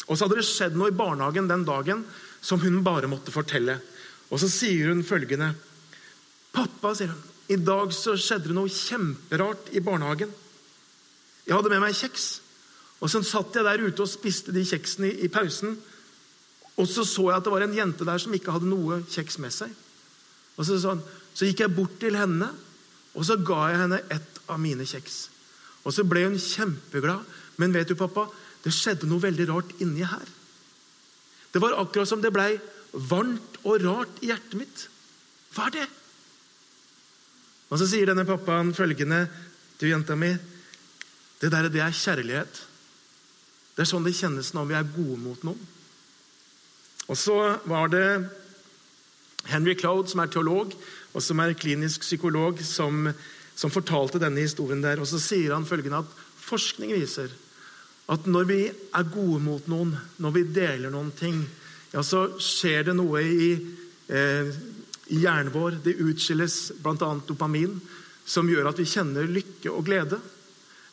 og 0.06 0.16
så 0.16 0.26
hadde 0.26 0.40
det 0.40 0.46
skjedd 0.48 0.76
noe 0.76 0.90
i 0.92 0.96
barnehagen 0.96 1.48
den 1.48 1.64
dagen 1.64 2.04
som 2.44 2.60
hun 2.60 2.82
bare 2.84 3.08
måtte 3.10 3.32
fortelle. 3.32 3.78
Og 4.30 4.40
så 4.40 4.48
sier 4.50 4.90
hun 4.92 5.04
følgende. 5.06 5.54
'Pappa', 6.52 6.94
sier 6.94 7.12
hun, 7.12 7.22
'i 7.48 7.56
dag 7.56 7.92
så 7.94 8.16
skjedde 8.18 8.50
det 8.50 8.56
noe 8.56 8.68
kjemperart 8.68 9.70
i 9.72 9.80
barnehagen.' 9.80 10.32
'Jeg 11.46 11.56
hadde 11.56 11.70
med 11.70 11.80
meg 11.80 11.94
kjeks, 11.94 12.40
og 13.00 13.10
så 13.10 13.22
satt 13.22 13.54
jeg 13.54 13.64
der 13.64 13.86
ute 13.86 14.02
og 14.02 14.10
spiste 14.10 14.52
de 14.52 14.64
kjeksene 14.64 15.12
i, 15.12 15.24
i 15.24 15.28
pausen.' 15.28 15.78
'Og 16.76 16.88
så 16.88 17.04
så 17.04 17.30
jeg 17.30 17.36
at 17.36 17.44
det 17.44 17.52
var 17.52 17.62
en 17.62 17.76
jente 17.76 18.04
der 18.04 18.18
som 18.18 18.34
ikke 18.34 18.52
hadde 18.52 18.68
noe 18.68 19.02
kjeks 19.08 19.38
med 19.38 19.52
seg.' 19.52 19.74
Og 20.58 20.66
så, 20.66 20.76
sånn, 20.76 21.00
så 21.34 21.46
gikk 21.46 21.62
jeg 21.64 21.72
bort 21.72 21.96
til 22.00 22.16
henne, 22.18 22.50
og 23.14 23.24
så 23.24 23.38
ga 23.40 23.70
jeg 23.70 23.80
henne 23.80 24.02
ett 24.12 24.40
av 24.50 24.60
mine 24.60 24.84
kjeks. 24.84 25.30
Og 25.86 25.94
så 25.94 26.04
ble 26.04 26.26
hun 26.26 26.36
kjempeglad. 26.36 27.24
Men 27.56 27.72
vet 27.72 27.88
du, 27.88 27.94
pappa, 27.96 28.26
det 28.64 28.72
skjedde 28.74 29.08
noe 29.08 29.22
veldig 29.22 29.46
rart 29.48 29.72
inni 29.80 30.04
her. 30.04 30.26
Det 31.50 31.62
var 31.62 31.78
akkurat 31.80 32.08
som 32.08 32.22
det 32.22 32.32
blei 32.34 32.52
varmt 32.92 33.60
og 33.64 33.82
rart 33.84 34.20
i 34.22 34.30
hjertet 34.30 34.58
mitt. 34.58 34.86
Hva 35.54 35.68
er 35.68 35.76
det? 35.80 35.88
Og 37.70 37.78
Så 37.78 37.86
sier 37.86 38.10
denne 38.10 38.26
pappaen 38.26 38.74
følgende 38.74 39.28
til 39.78 39.92
jenta 39.92 40.16
mi, 40.18 40.34
det 41.40 41.50
der 41.52 41.68
det 41.70 41.80
er 41.80 41.94
kjærlighet. 41.94 42.62
Det 43.74 43.86
er 43.86 43.88
sånn 43.88 44.04
det 44.04 44.16
kjennes 44.18 44.52
når 44.52 44.66
vi 44.68 44.76
er 44.76 44.90
gode 44.92 45.18
mot 45.22 45.44
noen. 45.46 45.60
Og 47.08 47.16
så 47.18 47.36
var 47.64 47.88
det 47.90 48.28
Henry 49.48 49.74
Cloud, 49.74 50.10
som 50.10 50.20
er 50.20 50.30
teolog 50.30 50.74
og 51.14 51.22
som 51.24 51.40
er 51.42 51.56
klinisk 51.58 52.04
psykolog, 52.04 52.60
som, 52.62 53.08
som 53.56 53.72
fortalte 53.72 54.20
denne 54.22 54.44
historien 54.44 54.82
der. 54.82 55.00
Og 55.00 55.08
så 55.10 55.18
sier 55.22 55.54
han 55.54 55.66
følgende 55.66 56.04
at 56.04 56.18
forskning 56.44 56.92
viser 56.94 57.32
at 58.10 58.26
når 58.26 58.48
vi 58.48 58.60
er 58.66 59.12
gode 59.12 59.38
mot 59.44 59.66
noen, 59.70 59.92
når 60.18 60.34
vi 60.34 60.48
deler 60.50 60.90
noen 60.90 61.12
ting, 61.14 61.38
ja, 61.92 62.02
så 62.06 62.26
skjer 62.42 62.88
det 62.88 62.94
noe 62.98 63.22
i, 63.22 63.50
eh, 64.10 64.50
hjernen 65.10 65.52
vår. 65.54 65.78
Det 65.84 65.98
utskilles 66.02 66.72
bl.a. 66.82 67.10
dopamin, 67.26 67.78
som 68.26 68.48
gjør 68.50 68.70
at 68.70 68.78
vi 68.78 68.88
kjenner 68.88 69.30
lykke 69.30 69.70
og 69.70 69.86
glede. 69.86 70.18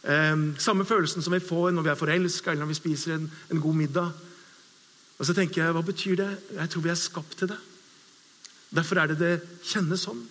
Eh, 0.04 0.36
samme 0.62 0.86
følelsen 0.86 1.26
som 1.26 1.34
vi 1.34 1.44
får 1.44 1.74
når 1.74 1.88
vi 1.88 1.94
er 1.94 2.00
forelska 2.00 2.52
eller 2.52 2.66
når 2.66 2.74
vi 2.74 2.82
spiser 2.82 3.16
en, 3.18 3.30
en, 3.50 3.62
god 3.62 3.80
middag. 3.82 4.12
Og 5.18 5.26
så 5.26 5.34
tenker 5.34 5.64
jeg, 5.64 5.74
Hva 5.74 5.82
betyr 5.82 6.16
det? 6.22 6.30
Jeg 6.54 6.70
tror 6.70 6.86
vi 6.86 6.94
er 6.94 7.02
skapt 7.02 7.38
til 7.40 7.50
det. 7.50 7.58
Derfor 8.70 9.02
er 9.02 9.10
det 9.10 9.20
det 9.22 9.34
kjennes 9.66 10.06
sånn. 10.06 10.22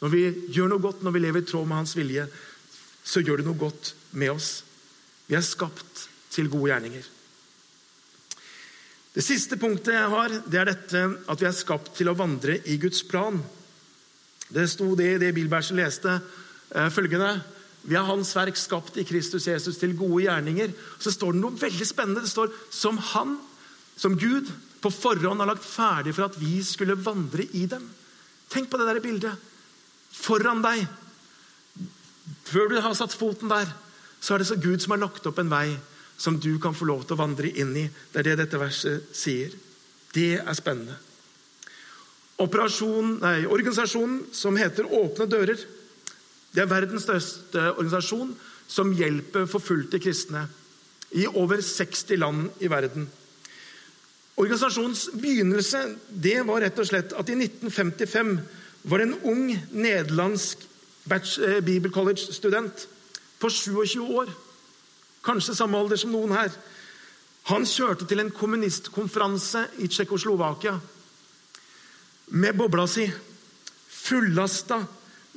Når 0.00 0.14
vi 0.14 0.22
gjør 0.54 0.70
noe 0.70 0.82
godt, 0.82 1.02
når 1.02 1.16
vi 1.16 1.22
lever 1.26 1.42
i 1.42 1.48
tråd 1.48 1.66
med 1.66 1.82
Hans 1.82 1.96
vilje, 1.96 2.28
så 3.04 3.20
gjør 3.20 3.40
det 3.40 3.48
noe 3.48 3.58
godt 3.58 3.94
med 4.14 4.30
oss. 4.32 4.60
Vi 5.26 5.36
er 5.36 5.44
skapt 5.44 6.09
til 6.30 6.50
gode 6.50 6.70
gjerninger. 6.70 7.08
Det 9.10 9.24
siste 9.26 9.58
punktet 9.58 9.96
jeg 9.96 10.10
har, 10.12 10.34
det 10.46 10.58
er 10.60 10.68
dette 10.70 11.00
at 11.30 11.40
vi 11.40 11.48
er 11.48 11.56
skapt 11.56 11.96
til 11.98 12.12
å 12.12 12.16
vandre 12.18 12.60
i 12.70 12.76
Guds 12.78 13.02
plan. 13.06 13.40
Det 14.50 14.68
sto 14.70 14.92
det 14.98 15.08
i 15.16 15.18
det 15.22 15.32
Bilbergsen 15.34 15.78
leste 15.78 16.12
eh, 16.14 16.90
følgende 16.90 17.40
Vi 17.90 17.96
er 17.98 18.06
Hans 18.06 18.30
verk 18.36 18.58
skapt 18.58 18.98
i 19.00 19.06
Kristus 19.08 19.48
Jesus 19.48 19.78
til 19.80 19.96
gode 19.98 20.26
gjerninger. 20.26 20.74
Så 21.02 21.14
står 21.14 21.34
det 21.34 21.42
noe 21.42 21.58
veldig 21.58 21.86
spennende. 21.88 22.22
Det 22.22 22.30
står 22.30 22.52
som 22.70 22.98
Han, 23.14 23.38
som 23.96 24.18
Gud, 24.20 24.50
på 24.80 24.92
forhånd 24.94 25.42
har 25.42 25.48
lagt 25.50 25.66
ferdig 25.66 26.14
for 26.16 26.28
at 26.28 26.38
vi 26.40 26.60
skulle 26.64 26.98
vandre 26.98 27.46
i 27.56 27.66
dem. 27.70 27.86
Tenk 28.52 28.70
på 28.70 28.78
det 28.78 28.86
der 28.88 29.02
bildet. 29.02 29.48
Foran 30.10 30.62
deg, 30.62 30.86
før 32.44 32.70
du 32.70 32.80
har 32.82 32.94
satt 32.98 33.14
foten 33.14 33.50
der, 33.50 33.68
så 34.20 34.34
er 34.34 34.42
det 34.42 34.50
så 34.50 34.58
Gud 34.60 34.82
som 34.82 34.94
har 34.94 35.02
lagt 35.06 35.26
opp 35.26 35.38
en 35.40 35.50
vei 35.52 35.68
som 36.20 36.36
du 36.40 36.58
kan 36.60 36.76
få 36.76 36.84
lov 36.84 37.06
til 37.06 37.16
å 37.16 37.22
vandre 37.22 37.48
inn 37.48 37.72
i. 37.80 37.86
Det 38.12 38.20
er 38.20 38.30
det 38.30 38.40
dette 38.42 38.60
verset 38.60 39.08
sier. 39.16 39.54
Det 40.12 40.34
er 40.40 40.58
spennende. 40.58 40.98
Nei, 42.40 43.44
organisasjonen 43.44 44.30
som 44.32 44.56
heter 44.56 44.88
Åpne 44.88 45.26
dører, 45.28 45.60
det 46.50 46.62
er 46.62 46.70
verdens 46.70 47.04
største 47.04 47.66
organisasjon 47.76 48.32
som 48.70 48.94
hjelper 48.96 49.48
forfulgte 49.50 50.00
kristne 50.02 50.46
i 51.20 51.26
over 51.26 51.60
60 51.60 52.20
land 52.20 52.62
i 52.64 52.70
verden. 52.70 53.04
Organisasjonens 54.40 55.10
begynnelse 55.20 55.82
det 56.08 56.38
var 56.48 56.64
rett 56.64 56.80
og 56.80 56.88
slett 56.88 57.12
at 57.12 57.28
i 57.28 57.36
1955 57.36 58.32
var 58.88 59.02
det 59.02 59.08
en 59.10 59.18
ung 59.28 59.46
nederlandsk 59.72 60.66
Bibel 61.10 61.64
Bible 61.64 61.90
College-student 61.90 62.86
på 63.40 63.48
27 63.50 64.00
år 64.04 64.28
kanskje 65.26 65.56
samme 65.56 65.78
alder 65.78 66.00
som 66.00 66.12
noen 66.14 66.34
her. 66.36 66.52
Han 67.50 67.66
kjørte 67.66 68.06
til 68.08 68.22
en 68.22 68.32
kommunistkonferanse 68.34 69.66
i 69.80 69.88
Tsjekkoslovakia 69.88 70.76
med 72.30 72.56
bobla 72.56 72.86
si, 72.86 73.08
fullasta 73.90 74.84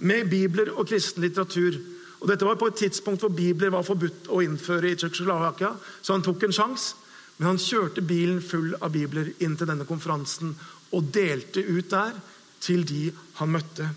med 0.06 0.30
bibler 0.30 0.74
og 0.76 0.88
kristen 0.90 1.24
litteratur. 1.24 1.80
Og 2.22 2.28
Dette 2.30 2.46
var 2.46 2.60
på 2.60 2.70
et 2.70 2.78
tidspunkt 2.84 3.24
hvor 3.24 3.34
bibler 3.34 3.74
var 3.74 3.86
forbudt 3.88 4.30
å 4.32 4.44
innføre 4.46 4.92
i 4.92 5.00
Tsjekkoslovakia, 5.00 5.74
så 6.02 6.14
han 6.16 6.26
tok 6.26 6.46
en 6.46 6.56
sjanse. 6.56 7.00
Men 7.38 7.54
han 7.54 7.60
kjørte 7.62 8.04
bilen 8.06 8.44
full 8.46 8.76
av 8.78 8.94
bibler 8.94 9.32
inn 9.42 9.58
til 9.58 9.68
denne 9.68 9.88
konferansen 9.90 10.54
og 10.94 11.10
delte 11.16 11.64
ut 11.66 11.90
der 11.90 12.14
til 12.62 12.86
de 12.86 13.08
han 13.40 13.52
møtte. 13.56 13.88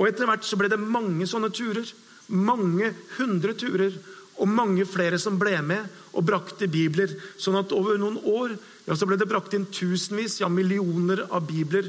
Og 0.00 0.08
Etter 0.08 0.26
hvert 0.26 0.46
så 0.46 0.56
ble 0.58 0.70
det 0.72 0.80
mange 0.80 1.28
sånne 1.28 1.52
turer. 1.54 1.86
Mange 2.32 2.88
hundre 3.18 3.52
turer 3.54 3.92
og 4.34 4.50
mange 4.50 4.86
flere 4.88 5.18
som 5.20 5.38
ble 5.38 5.54
med 5.62 5.84
og 6.14 6.24
brakte 6.26 6.66
bibler. 6.70 7.12
Sånn 7.38 7.58
at 7.60 7.72
over 7.74 7.98
noen 8.00 8.18
år 8.18 8.56
ja, 8.86 8.96
ble 8.96 9.18
det 9.18 9.28
brakt 9.30 9.54
inn 9.56 9.68
tusenvis, 9.70 10.40
ja 10.42 10.50
millioner 10.50 11.24
av 11.30 11.46
bibler 11.46 11.88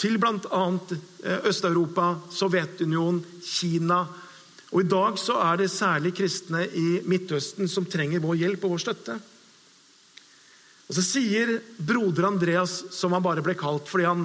til 0.00 0.16
bl.a. 0.20 0.64
Eh, 1.24 1.48
Øst-Europa, 1.50 2.14
Sovjetunionen, 2.32 3.24
Kina. 3.44 4.04
Og 4.70 4.84
I 4.84 4.88
dag 4.88 5.18
så 5.18 5.40
er 5.42 5.58
det 5.60 5.72
særlig 5.72 6.14
kristne 6.16 6.62
i 6.78 7.00
Midtøsten 7.10 7.68
som 7.68 7.88
trenger 7.90 8.22
vår 8.22 8.38
hjelp 8.44 8.64
og 8.64 8.76
vår 8.76 8.84
støtte. 8.86 9.18
Og 10.90 10.96
Så 10.96 11.04
sier 11.06 11.58
broder 11.76 12.26
Andreas, 12.26 12.80
som 12.94 13.12
han 13.14 13.22
bare 13.22 13.44
ble 13.46 13.54
kalt 13.58 13.86
fordi 13.90 14.08
han, 14.08 14.24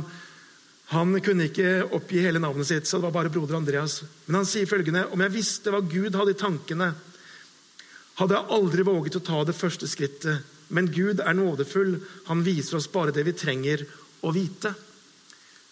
han 0.93 1.17
kunne 1.21 1.49
ikke 1.49 1.89
oppgi 1.93 2.23
hele 2.25 2.41
navnet 2.41 2.69
sitt, 2.69 2.87
så 2.87 2.97
det 2.97 3.05
var 3.09 3.17
bare 3.19 3.33
broder 3.33 3.57
Andreas. 3.57 3.99
Men 4.25 4.39
han 4.41 4.49
sier 4.49 4.69
følgende.: 4.69 5.07
Om 5.13 5.21
jeg 5.25 5.33
visste 5.33 5.73
hva 5.73 5.81
Gud 5.81 6.17
hadde 6.17 6.33
i 6.33 6.39
tankene 6.39 6.93
hadde 8.19 8.37
jeg 8.37 8.51
aldri 8.57 8.85
våget 8.87 9.17
å 9.19 9.23
ta 9.23 9.43
det 9.43 9.57
første 9.57 9.87
skrittet. 9.89 10.43
Men 10.73 10.89
Gud 10.91 11.21
er 11.21 11.35
nådefull. 11.37 11.97
Han 12.29 12.43
viser 12.45 12.79
oss 12.79 12.89
bare 12.91 13.13
det 13.15 13.25
vi 13.27 13.35
trenger 13.37 13.83
å 14.25 14.31
vite. 14.33 14.71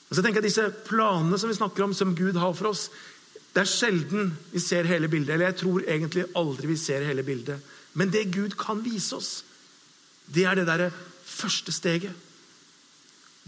Og 0.10 0.18
så 0.18 0.22
tenker 0.22 0.42
jeg 0.44 0.52
Disse 0.52 0.68
planene 0.86 1.40
som 1.42 1.50
vi 1.50 1.58
snakker 1.58 1.86
om, 1.86 1.96
som 1.98 2.14
Gud 2.16 2.38
har 2.38 2.54
for 2.58 2.74
oss, 2.74 2.90
det 3.54 3.64
er 3.64 3.70
sjelden 3.70 4.34
vi 4.52 4.62
ser 4.62 4.90
hele 4.90 5.10
bildet. 5.10 5.36
Eller 5.36 5.52
jeg 5.52 5.62
tror 5.64 5.86
egentlig 5.86 6.28
aldri 6.38 6.70
vi 6.74 6.78
ser 6.82 7.06
hele 7.08 7.26
bildet. 7.26 7.62
Men 7.98 8.12
det 8.14 8.32
Gud 8.34 8.58
kan 8.58 8.82
vise 8.86 9.18
oss, 9.18 9.32
det 10.26 10.46
er 10.50 10.58
det 10.58 10.68
derre 10.70 10.92
første 11.26 11.74
steget. 11.74 12.14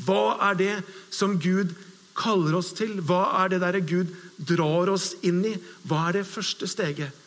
Hva 0.05 0.37
er 0.49 0.57
det 0.59 0.73
som 1.13 1.37
Gud 1.41 1.73
kaller 2.17 2.57
oss 2.57 2.73
til? 2.75 2.99
Hva 3.05 3.43
er 3.43 3.53
det 3.53 3.61
derre 3.63 3.81
Gud 3.85 4.11
drar 4.37 4.91
oss 4.91 5.13
inn 5.25 5.41
i? 5.47 5.55
Hva 5.87 6.07
er 6.09 6.19
det 6.19 6.29
første 6.29 6.67
steget? 6.69 7.24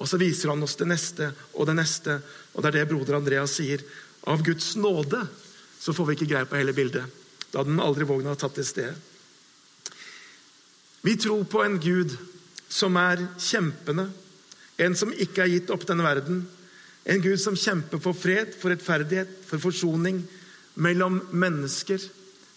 Og 0.00 0.08
så 0.08 0.18
viser 0.20 0.52
han 0.52 0.62
oss 0.64 0.78
det 0.80 0.88
neste 0.88 1.28
og 1.52 1.68
det 1.68 1.76
neste. 1.76 2.16
Og 2.54 2.62
det 2.62 2.70
er 2.70 2.78
det 2.80 2.88
broder 2.90 3.18
Andreas 3.18 3.54
sier. 3.58 3.84
Av 4.28 4.42
Guds 4.44 4.74
nåde 4.80 5.20
så 5.80 5.94
får 5.96 6.08
vi 6.08 6.16
ikke 6.18 6.30
greie 6.32 6.48
på 6.48 6.58
hele 6.60 6.76
bildet. 6.76 7.04
Da 7.50 7.60
hadde 7.60 7.72
den 7.72 7.82
aldri 7.84 8.08
vågna 8.08 8.36
tatt 8.38 8.56
det 8.56 8.66
stedet. 8.68 8.96
Vi 11.00 11.16
tror 11.16 11.46
på 11.48 11.62
en 11.64 11.78
Gud 11.80 12.12
som 12.68 12.96
er 13.00 13.22
kjempende, 13.40 14.10
en 14.80 14.96
som 14.96 15.12
ikke 15.12 15.42
er 15.42 15.54
gitt 15.54 15.70
opp 15.72 15.86
denne 15.88 16.04
verden, 16.04 16.42
En 17.04 17.22
Gud 17.22 17.40
som 17.40 17.56
kjemper 17.56 18.00
for 18.02 18.16
fred, 18.16 18.52
for 18.60 18.72
rettferdighet, 18.72 19.30
for 19.48 19.62
forsoning 19.62 20.20
mellom 20.84 21.20
mennesker, 21.32 22.02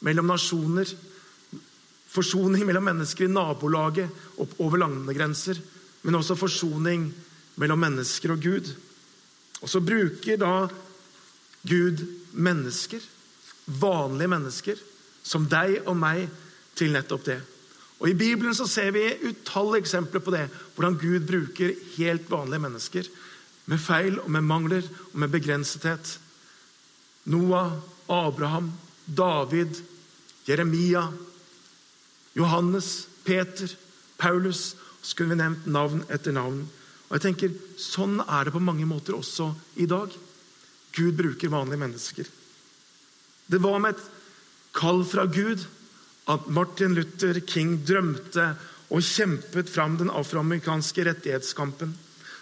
mellom 0.04 0.28
nasjoner. 0.28 0.90
Forsoning 2.14 2.66
mellom 2.68 2.84
mennesker 2.86 3.26
i 3.26 3.32
nabolaget 3.32 4.12
over 4.60 4.82
landegrenser, 4.84 5.62
men 6.04 6.20
også 6.20 6.36
forsoning 6.38 7.08
mellom 7.60 7.82
mennesker 7.84 8.34
og 8.34 8.44
Gud. 8.44 8.72
Og 9.62 9.70
så 9.72 9.82
bruker 9.84 10.40
da 10.42 10.68
Gud 11.64 12.04
mennesker, 12.34 13.00
vanlige 13.66 14.32
mennesker, 14.34 14.80
som 15.24 15.48
deg 15.48 15.82
og 15.86 15.96
meg, 15.98 16.28
til 16.74 16.90
nettopp 16.90 17.26
det. 17.28 17.38
Og 18.02 18.10
I 18.10 18.18
Bibelen 18.18 18.56
så 18.58 18.66
ser 18.68 18.90
vi 18.96 19.06
utallige 19.30 19.84
eksempler 19.86 20.24
på 20.26 20.34
det, 20.34 20.48
hvordan 20.74 20.98
Gud 20.98 21.28
bruker 21.30 21.76
helt 21.96 22.26
vanlige 22.32 22.64
mennesker 22.66 23.10
med 23.72 23.80
feil 23.80 24.18
og 24.20 24.32
med 24.34 24.44
mangler 24.44 24.88
og 25.14 25.20
med 25.22 25.32
begrensethet. 25.32 26.18
Noah, 27.26 27.78
Abraham, 28.10 28.74
David, 29.06 29.80
Jeremia, 30.48 31.06
Johannes, 32.36 33.08
Peter, 33.24 33.68
Paulus. 34.18 34.76
Så 35.02 35.16
kunne 35.16 35.30
vi 35.30 35.40
nevnt 35.40 35.68
navn 35.68 36.04
etter 36.12 36.36
navn. 36.36 36.66
Og 37.14 37.20
jeg 37.20 37.28
tenker, 37.28 37.52
Sånn 37.78 38.18
er 38.26 38.48
det 38.48 38.56
på 38.56 38.62
mange 38.64 38.88
måter 38.90 39.14
også 39.14 39.52
i 39.78 39.86
dag. 39.86 40.10
Gud 40.98 41.14
bruker 41.14 41.52
vanlige 41.54 41.82
mennesker. 41.84 42.30
Det 43.46 43.60
var 43.62 43.78
med 43.84 43.94
et 43.94 44.06
kall 44.74 45.04
fra 45.06 45.28
Gud 45.30 45.62
at 46.34 46.48
Martin 46.50 46.96
Luther 46.98 47.38
King 47.46 47.76
drømte 47.86 48.48
og 48.90 49.06
kjempet 49.06 49.70
fram 49.70 50.00
den 50.00 50.10
afroamerikanske 50.10 51.06
rettighetskampen. 51.06 51.92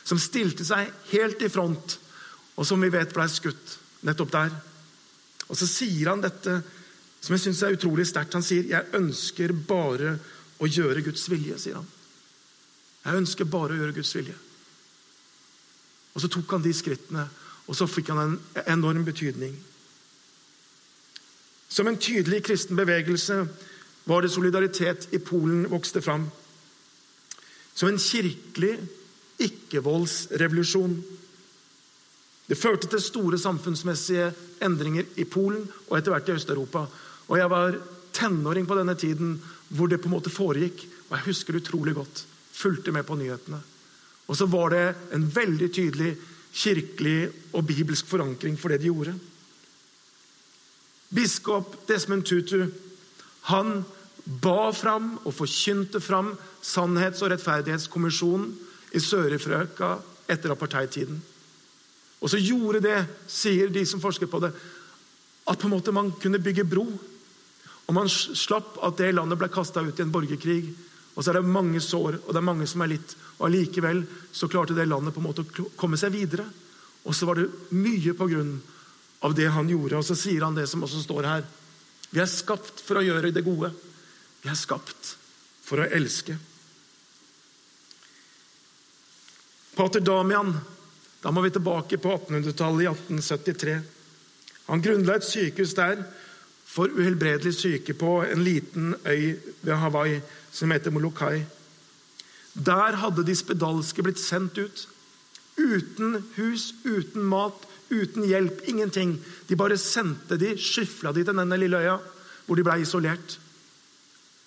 Som 0.08 0.22
stilte 0.24 0.64
seg 0.68 0.88
helt 1.12 1.44
i 1.44 1.50
front, 1.52 1.98
og 2.56 2.68
som 2.68 2.80
vi 2.80 2.92
vet 2.94 3.12
ble 3.12 3.28
skutt 3.28 3.76
nettopp 4.08 4.32
der. 4.38 4.54
Og 5.50 5.60
så 5.60 5.68
sier 5.68 6.14
han 6.14 6.24
dette 6.24 6.62
som 7.22 7.36
jeg 7.36 7.44
syns 7.44 7.66
er 7.68 7.76
utrolig 7.76 8.08
sterkt. 8.08 8.40
Han 8.40 8.46
sier, 8.46 8.64
'Jeg 8.64 8.88
ønsker 8.96 9.52
bare 9.52 10.16
å 10.60 10.66
gjøre 10.66 11.04
Guds 11.04 11.28
vilje', 11.28 11.60
sier 11.60 11.76
han. 11.76 11.88
Jeg 13.04 13.20
ønsker 13.20 13.46
bare 13.46 13.74
å 13.74 13.78
gjøre 13.78 14.00
Guds 14.00 14.16
vilje. 14.16 14.38
Og 16.14 16.22
så 16.24 16.30
tok 16.32 16.58
han 16.58 16.64
de 16.64 16.74
skrittene, 16.76 17.28
og 17.68 17.78
så 17.78 17.88
fikk 17.88 18.12
han 18.12 18.24
en 18.24 18.40
enorm 18.66 19.06
betydning. 19.08 19.54
Som 21.72 21.88
en 21.88 22.00
tydelig 22.00 22.42
kristen 22.44 22.76
bevegelse 22.76 23.46
var 24.10 24.22
det 24.22 24.34
solidaritet 24.34 25.08
i 25.16 25.22
Polen 25.24 25.70
vokste 25.72 26.02
fram. 26.04 26.28
Som 27.74 27.94
en 27.94 28.02
kirkelig 28.02 28.76
ikke-voldsrevolusjon. 29.42 30.98
Det 32.50 32.60
førte 32.60 32.90
til 32.92 33.02
store 33.02 33.40
samfunnsmessige 33.40 34.34
endringer 34.62 35.08
i 35.16 35.24
Polen 35.24 35.64
og 35.88 35.98
etter 35.98 36.12
hvert 36.12 36.30
i 36.30 36.36
Øst-Europa. 36.36 36.86
Og 37.32 37.38
Jeg 37.38 37.50
var 37.50 37.80
tenåring 38.14 38.68
på 38.68 38.76
denne 38.76 38.96
tiden 38.96 39.38
hvor 39.70 39.88
det 39.88 40.02
på 40.02 40.10
en 40.10 40.18
måte 40.18 40.34
foregikk. 40.34 40.84
Og 41.10 41.18
jeg 41.18 41.28
husker 41.30 41.54
det 41.54 41.64
utrolig 41.64 41.96
godt. 41.96 42.26
Fulgte 42.52 42.92
med 42.92 43.08
på 43.08 43.16
nyhetene. 43.16 43.62
Og 44.32 44.38
så 44.40 44.48
var 44.48 44.72
det 44.72 44.86
en 45.12 45.26
veldig 45.28 45.68
tydelig 45.76 46.14
kirkelig 46.56 47.32
og 47.52 47.66
bibelsk 47.68 48.08
forankring 48.08 48.56
for 48.60 48.72
det 48.72 48.80
de 48.82 48.88
gjorde. 48.92 49.16
Biskop 51.12 51.76
Desmond 51.90 52.24
Tutu 52.24 52.70
han 53.52 53.82
ba 54.24 54.72
fram 54.72 55.18
og 55.26 55.34
forkynte 55.36 56.00
fram 56.00 56.36
Sannhets- 56.64 57.24
og 57.26 57.34
rettferdighetskommisjonen 57.34 58.52
i 58.96 59.00
Sør-Afrika 59.02 59.96
etter 60.30 60.54
apartheidtiden. 60.54 61.18
Og 62.22 62.30
så 62.30 62.38
gjorde 62.38 62.84
det, 62.86 63.00
sier 63.28 63.72
de 63.74 63.82
som 63.90 64.02
forsker 64.02 64.30
på 64.30 64.40
det, 64.44 64.52
at 65.50 65.58
på 65.60 65.68
en 65.68 65.74
måte 65.74 65.92
man 65.92 66.14
kunne 66.22 66.40
bygge 66.40 66.68
bro. 66.70 66.86
Og 67.88 67.96
man 67.98 68.08
slapp 68.12 68.78
at 68.86 69.00
det 69.02 69.16
landet 69.18 69.40
ble 69.42 69.50
kasta 69.52 69.82
ut 69.82 69.98
i 69.98 70.06
en 70.06 70.14
borgerkrig. 70.14 70.70
Og 71.22 71.26
så 71.26 71.36
er 71.36 71.38
det 71.38 71.54
mange 71.54 71.78
sår, 71.86 72.16
og 72.26 72.32
det 72.34 72.40
er 72.40 72.46
mange 72.48 72.66
som 72.66 72.82
er 72.82 72.96
litt. 72.96 73.12
Og 73.38 73.44
allikevel 73.46 74.00
så 74.34 74.48
klarte 74.50 74.74
det 74.74 74.88
landet 74.90 75.14
på 75.14 75.22
en 75.22 75.28
måte 75.28 75.44
å 75.46 75.66
komme 75.78 76.00
seg 76.02 76.16
videre. 76.16 76.48
Og 77.06 77.14
så 77.14 77.28
var 77.30 77.38
det 77.38 77.76
mye 77.78 78.16
på 78.18 78.26
grunn 78.32 78.56
av 79.22 79.36
det 79.38 79.46
han 79.54 79.70
gjorde. 79.70 80.00
Og 80.00 80.08
så 80.08 80.18
sier 80.18 80.42
han 80.42 80.58
det 80.58 80.66
som 80.72 80.82
også 80.82 81.04
står 81.04 81.28
her. 81.30 81.46
Vi 82.10 82.24
er 82.24 82.32
skapt 82.32 82.82
for 82.82 82.98
å 82.98 83.06
gjøre 83.06 83.30
det 83.36 83.46
gode. 83.46 83.70
Vi 84.42 84.50
er 84.50 84.58
skapt 84.58 85.12
for 85.62 85.84
å 85.84 85.90
elske. 85.94 86.40
Pater 89.78 90.02
Damian, 90.02 90.56
da 91.22 91.30
må 91.30 91.46
vi 91.46 91.54
tilbake 91.54 92.02
på 92.02 92.16
1800-tallet, 92.18 92.82
i 92.82 92.90
1873. 92.90 93.78
Han 94.74 94.82
grunnla 94.82 95.22
et 95.22 95.30
sykehus 95.30 95.78
der 95.78 96.02
for 96.72 96.92
uhelbredelig 96.96 97.54
syke 97.58 97.94
på 97.94 98.22
en 98.24 98.44
liten 98.44 98.94
øy 99.06 99.36
ved 99.62 99.76
Hawaii 99.76 100.22
som 100.52 100.72
heter 100.72 100.92
Molokai. 100.92 101.44
Der 102.54 102.96
hadde 102.96 103.26
de 103.28 103.36
spedalske 103.36 104.04
blitt 104.04 104.20
sendt 104.20 104.58
ut. 104.58 104.88
Uten 105.60 106.24
hus, 106.38 106.72
uten 106.86 107.28
mat, 107.28 107.68
uten 107.92 108.24
hjelp, 108.24 108.64
ingenting. 108.68 109.18
De 109.50 109.56
bare 109.56 109.78
sendte 109.78 110.40
de, 110.40 110.56
skyfla 110.58 111.12
de 111.12 111.26
til 111.26 111.36
denne 111.36 111.60
lille 111.60 111.80
øya, 111.80 111.98
hvor 112.46 112.56
de 112.56 112.64
ble 112.64 112.80
isolert. 112.82 113.38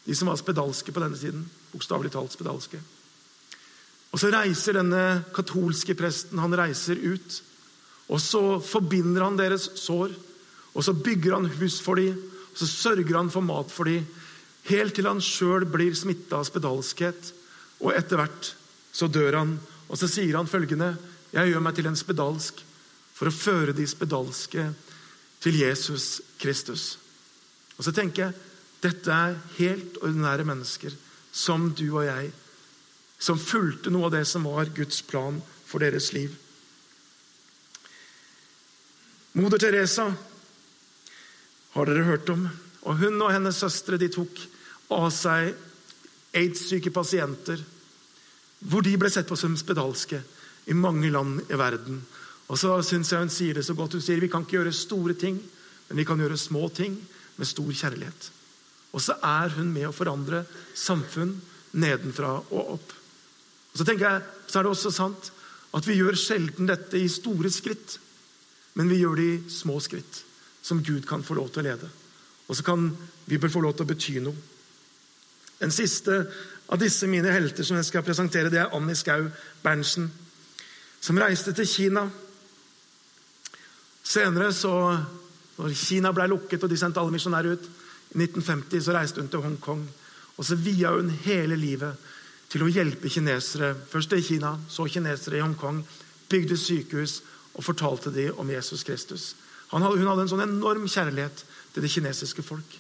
De 0.05 0.17
som 0.17 0.29
var 0.29 0.41
spedalske 0.41 0.93
på 0.93 1.01
denne 1.01 1.19
siden. 1.21 1.45
Bokstavelig 1.73 2.13
talt 2.13 2.33
spedalske. 2.33 2.81
Og 4.13 4.21
Så 4.21 4.31
reiser 4.31 4.79
denne 4.79 5.25
katolske 5.35 5.95
presten 5.99 6.39
han 6.39 6.55
reiser 6.57 6.97
ut. 6.97 7.43
og 8.09 8.21
Så 8.21 8.61
forbinder 8.61 9.25
han 9.25 9.37
deres 9.37 9.71
sår. 9.75 10.13
Og 10.75 10.85
Så 10.85 10.93
bygger 10.93 11.35
han 11.35 11.47
hus 11.47 11.81
for 11.81 11.95
dem. 11.95 12.19
og 12.53 12.59
Så 12.59 12.67
sørger 12.67 13.17
han 13.17 13.31
for 13.31 13.41
mat 13.41 13.71
for 13.71 13.85
dem. 13.85 14.07
Helt 14.65 14.95
til 14.95 15.07
han 15.07 15.21
sjøl 15.21 15.67
blir 15.71 15.95
smitta 15.95 16.41
av 16.41 16.49
spedalskhet. 16.49 17.33
Og 17.81 17.95
etter 17.95 18.19
hvert 18.19 18.55
så 18.93 19.07
dør 19.07 19.39
han. 19.39 19.59
Og 19.89 19.99
så 19.99 20.09
sier 20.09 20.37
han 20.37 20.51
følgende.: 20.51 20.97
Jeg 21.33 21.51
gjør 21.51 21.61
meg 21.61 21.75
til 21.75 21.87
en 21.87 21.97
spedalsk 21.97 22.65
for 23.15 23.31
å 23.31 23.35
føre 23.35 23.73
de 23.73 23.87
spedalske 23.87 24.73
til 25.41 25.59
Jesus 25.61 26.21
Kristus. 26.39 26.99
Og 27.79 27.85
så 27.85 27.93
tenker 27.93 28.27
jeg 28.27 28.35
dette 28.85 29.11
er 29.11 29.39
helt 29.57 29.97
ordinære 30.03 30.45
mennesker, 30.45 30.93
som 31.33 31.71
du 31.73 31.87
og 31.95 32.05
jeg, 32.05 32.31
som 33.19 33.41
fulgte 33.41 33.91
noe 33.91 34.11
av 34.11 34.17
det 34.19 34.27
som 34.29 34.45
var 34.45 34.69
Guds 34.77 35.01
plan 35.03 35.41
for 35.65 35.81
deres 35.81 36.11
liv. 36.13 36.35
Moder 39.35 39.59
Teresa 39.59 40.11
har 41.75 41.87
dere 41.91 42.07
hørt 42.07 42.31
om. 42.33 42.47
Og 42.85 42.99
Hun 43.01 43.21
og 43.23 43.33
hennes 43.33 43.59
søstre 43.59 43.99
de 44.01 44.11
tok 44.13 44.41
av 44.95 45.09
seg 45.15 45.55
aids-syke 46.35 46.93
pasienter, 46.95 47.61
hvor 48.65 48.85
de 48.85 48.95
ble 48.99 49.11
sett 49.13 49.29
på 49.29 49.37
som 49.39 49.57
spedalske 49.59 50.21
i 50.71 50.77
mange 50.77 51.11
land 51.13 51.43
i 51.51 51.59
verden. 51.59 52.01
Og 52.49 52.59
så 52.61 52.77
synes 52.83 53.13
jeg 53.13 53.21
Hun 53.21 53.33
sier 53.33 53.55
det 53.55 53.65
så 53.65 53.75
godt. 53.75 53.93
Hun 53.93 54.05
sier 54.05 54.21
vi 54.21 54.29
kan 54.29 54.45
ikke 54.45 54.59
gjøre 54.59 54.73
store 54.73 55.15
ting, 55.15 55.41
men 55.89 55.99
vi 55.99 56.05
kan 56.05 56.21
gjøre 56.21 56.39
små 56.41 56.69
ting 56.69 56.97
med 57.37 57.47
stor 57.47 57.71
kjærlighet. 57.73 58.31
Og 58.95 59.03
så 59.03 59.17
er 59.23 59.51
hun 59.57 59.73
med 59.75 59.89
å 59.89 59.95
forandre 59.95 60.45
samfunn 60.75 61.35
nedenfra 61.75 62.37
og 62.39 62.77
opp. 62.77 62.93
Og 63.73 63.79
Så 63.79 63.85
tenker 63.85 64.07
jeg, 64.07 64.23
så 64.47 64.59
er 64.59 64.63
det 64.63 64.71
også 64.71 64.93
sant 64.95 65.31
at 65.75 65.87
vi 65.89 65.97
gjør 65.99 66.15
sjelden 66.15 66.71
dette 66.71 66.99
i 67.01 67.09
store 67.11 67.51
skritt, 67.51 67.99
men 68.79 68.89
vi 68.91 69.01
gjør 69.03 69.19
det 69.19 69.27
i 69.33 69.41
små 69.51 69.81
skritt, 69.83 70.23
som 70.64 70.83
Gud 70.83 71.05
kan 71.07 71.24
få 71.24 71.37
lov 71.37 71.50
til 71.53 71.61
å 71.61 71.68
lede. 71.68 71.90
Og 72.48 72.57
så 72.57 72.64
kan 72.64 72.88
vi 73.29 73.38
få 73.38 73.61
lov 73.61 73.77
til 73.77 73.85
å 73.85 73.90
bety 73.90 74.18
noe. 74.24 74.37
Den 75.61 75.72
siste 75.72 76.24
av 76.72 76.81
disse 76.81 77.07
mine 77.09 77.33
helter 77.33 77.64
som 77.64 77.77
jeg 77.77 77.88
skal 77.88 78.05
presentere, 78.05 78.50
det 78.53 78.62
er 78.62 78.72
Annie 78.77 78.96
Skau 78.96 79.29
Berntsen, 79.62 80.09
som 81.00 81.20
reiste 81.20 81.53
til 81.57 81.68
Kina. 81.68 82.07
Senere, 84.05 84.53
så, 84.53 84.72
når 85.59 85.77
Kina 85.77 86.12
ble 86.16 86.29
lukket 86.33 86.64
og 86.64 86.72
de 86.72 86.81
sendte 86.81 87.00
alle 87.00 87.12
misjonærer 87.12 87.57
ut, 87.57 87.68
i 88.14 88.18
1950 88.22 88.85
så 88.87 88.94
reiste 88.94 89.20
hun 89.20 89.29
til 89.29 89.44
Hongkong. 89.44 89.85
Og 90.37 90.46
så 90.46 90.57
via 90.57 90.92
hun 90.94 91.11
hele 91.24 91.57
livet 91.59 92.00
til 92.50 92.64
å 92.64 92.70
hjelpe 92.70 93.11
kinesere. 93.11 93.74
Først 93.90 94.12
i 94.16 94.22
Kina, 94.24 94.55
så 94.68 94.87
kinesere 94.88 95.40
i 95.40 95.44
Hongkong. 95.44 95.83
Bygde 96.31 96.57
sykehus 96.59 97.20
og 97.55 97.64
fortalte 97.66 98.12
dem 98.14 98.38
om 98.38 98.50
Jesus 98.50 98.85
Kristus. 98.87 99.35
Hun 99.83 100.07
hadde 100.07 100.23
en 100.23 100.31
sånn 100.31 100.45
enorm 100.45 100.87
kjærlighet 100.87 101.45
til 101.75 101.83
det 101.83 101.91
kinesiske 101.91 102.45
folk. 102.47 102.77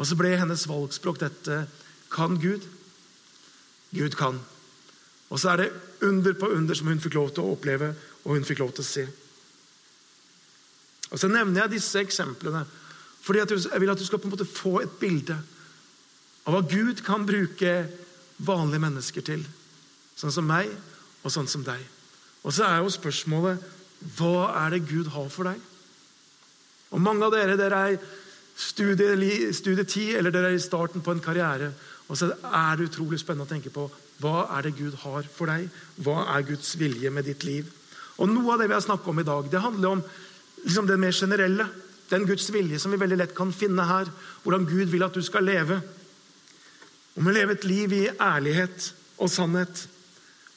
Og 0.00 0.08
så 0.08 0.16
ble 0.16 0.32
hennes 0.40 0.68
valgspråk 0.68 1.20
dette 1.20 1.66
Kan 2.10 2.38
Gud? 2.40 2.64
Gud 3.94 4.16
kan. 4.18 4.40
Og 5.30 5.38
så 5.38 5.52
er 5.52 5.56
det 5.60 5.72
under 6.02 6.34
på 6.34 6.48
under 6.50 6.74
som 6.74 6.88
hun 6.88 7.02
fikk 7.02 7.14
lov 7.14 7.30
til 7.34 7.44
å 7.44 7.52
oppleve 7.54 7.92
og 8.24 8.34
hun 8.34 8.46
fikk 8.46 8.62
lov 8.62 8.72
til 8.74 8.84
å 8.84 8.88
se. 8.88 9.04
Og 11.10 11.18
Så 11.18 11.28
nevner 11.28 11.64
jeg 11.64 11.76
disse 11.76 12.00
eksemplene 12.00 12.66
fordi 13.20 13.38
Jeg 13.38 13.80
vil 13.80 13.90
at 13.90 13.98
du 13.98 14.04
skal 14.06 14.18
på 14.18 14.30
en 14.30 14.32
måte 14.32 14.48
få 14.48 14.80
et 14.80 14.92
bilde 15.00 15.36
av 16.46 16.54
hva 16.54 16.62
Gud 16.64 17.02
kan 17.04 17.26
bruke 17.28 17.88
vanlige 18.38 18.80
mennesker 18.80 19.20
til. 19.20 19.42
Sånn 20.16 20.32
som 20.32 20.46
meg, 20.48 20.70
og 21.20 21.30
sånn 21.30 21.48
som 21.48 21.60
deg. 21.64 21.82
Og 22.40 22.54
så 22.56 22.64
er 22.64 22.80
jo 22.80 22.88
spørsmålet 22.88 23.60
Hva 24.16 24.48
er 24.64 24.70
det 24.72 24.86
Gud 24.88 25.12
har 25.12 25.28
for 25.28 25.50
deg? 25.50 25.60
Og 26.90 27.02
Mange 27.02 27.26
av 27.26 27.34
dere 27.34 27.56
dere 27.58 27.80
er 27.86 27.96
i 27.96 28.00
studietid 28.60 30.16
eller 30.18 30.34
dere 30.34 30.50
er 30.50 30.58
i 30.58 30.62
starten 30.62 31.02
på 31.04 31.14
en 31.14 31.22
karriere. 31.22 31.70
Og 32.10 32.18
så 32.18 32.32
er 32.34 32.76
det 32.76 32.88
utrolig 32.90 33.20
spennende 33.22 33.46
å 33.46 33.50
tenke 33.50 33.70
på 33.72 33.86
hva 34.20 34.48
er 34.56 34.66
det 34.66 34.76
Gud 34.76 34.96
har 35.04 35.28
for 35.32 35.48
deg. 35.48 35.68
Hva 36.02 36.26
er 36.34 36.48
Guds 36.48 36.74
vilje 36.76 37.10
med 37.14 37.24
ditt 37.24 37.46
liv? 37.46 37.70
Og 38.20 38.28
Noe 38.28 38.52
av 38.52 38.60
det 38.60 38.68
vi 38.68 38.76
har 38.76 38.84
snakket 38.84 39.12
om 39.12 39.22
i 39.22 39.24
dag, 39.24 39.46
det 39.48 39.62
handler 39.64 39.94
om 39.94 40.02
liksom 40.64 40.88
det 40.90 40.98
mer 41.00 41.14
generelle. 41.16 41.66
Den 42.10 42.26
Guds 42.28 42.50
vilje 42.52 42.80
som 42.82 42.92
vi 42.92 43.00
veldig 43.00 43.20
lett 43.20 43.36
kan 43.36 43.54
finne 43.54 43.86
her. 43.86 44.10
Hvordan 44.42 44.66
Gud 44.68 44.90
vil 44.92 45.06
at 45.06 45.16
du 45.16 45.22
skal 45.24 45.46
leve. 45.46 45.78
Om 47.16 47.30
å 47.30 47.34
leve 47.34 47.56
et 47.56 47.64
liv 47.68 47.94
i 47.96 48.08
ærlighet 48.10 48.90
og 49.22 49.30
sannhet. 49.32 49.86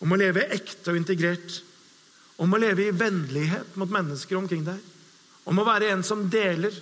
Om 0.03 0.11
å 0.11 0.19
leve 0.19 0.49
ekte 0.57 0.91
og 0.91 0.99
integrert. 0.99 1.61
Om 2.41 2.57
å 2.57 2.59
leve 2.59 2.89
i 2.89 2.95
vennlighet 2.97 3.77
mot 3.79 3.93
mennesker 3.93 4.41
omkring 4.41 4.65
deg. 4.67 4.81
Om 5.49 5.59
å 5.59 5.67
være 5.67 5.91
en 5.93 6.03
som 6.05 6.25
deler. 6.31 6.75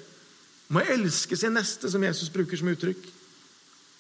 Om 0.70 0.80
å 0.80 0.86
elske 0.94 1.38
sin 1.38 1.56
neste, 1.58 1.90
som 1.92 2.04
Jesus 2.04 2.32
bruker 2.34 2.60
som 2.60 2.70
uttrykk. 2.72 3.08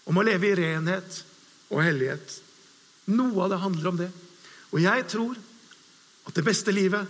Om 0.10 0.19
å 0.19 0.26
leve 0.26 0.52
i 0.52 0.58
renhet 0.58 1.21
og 1.71 1.84
hellighet. 1.86 2.38
Noe 3.12 3.45
av 3.45 3.52
det 3.54 3.62
handler 3.63 3.91
om 3.91 4.00
det. 4.02 4.12
Og 4.71 4.84
jeg 4.84 5.08
tror 5.12 5.39
at 6.28 6.38
det 6.38 6.45
beste 6.45 6.74
livet, 6.74 7.08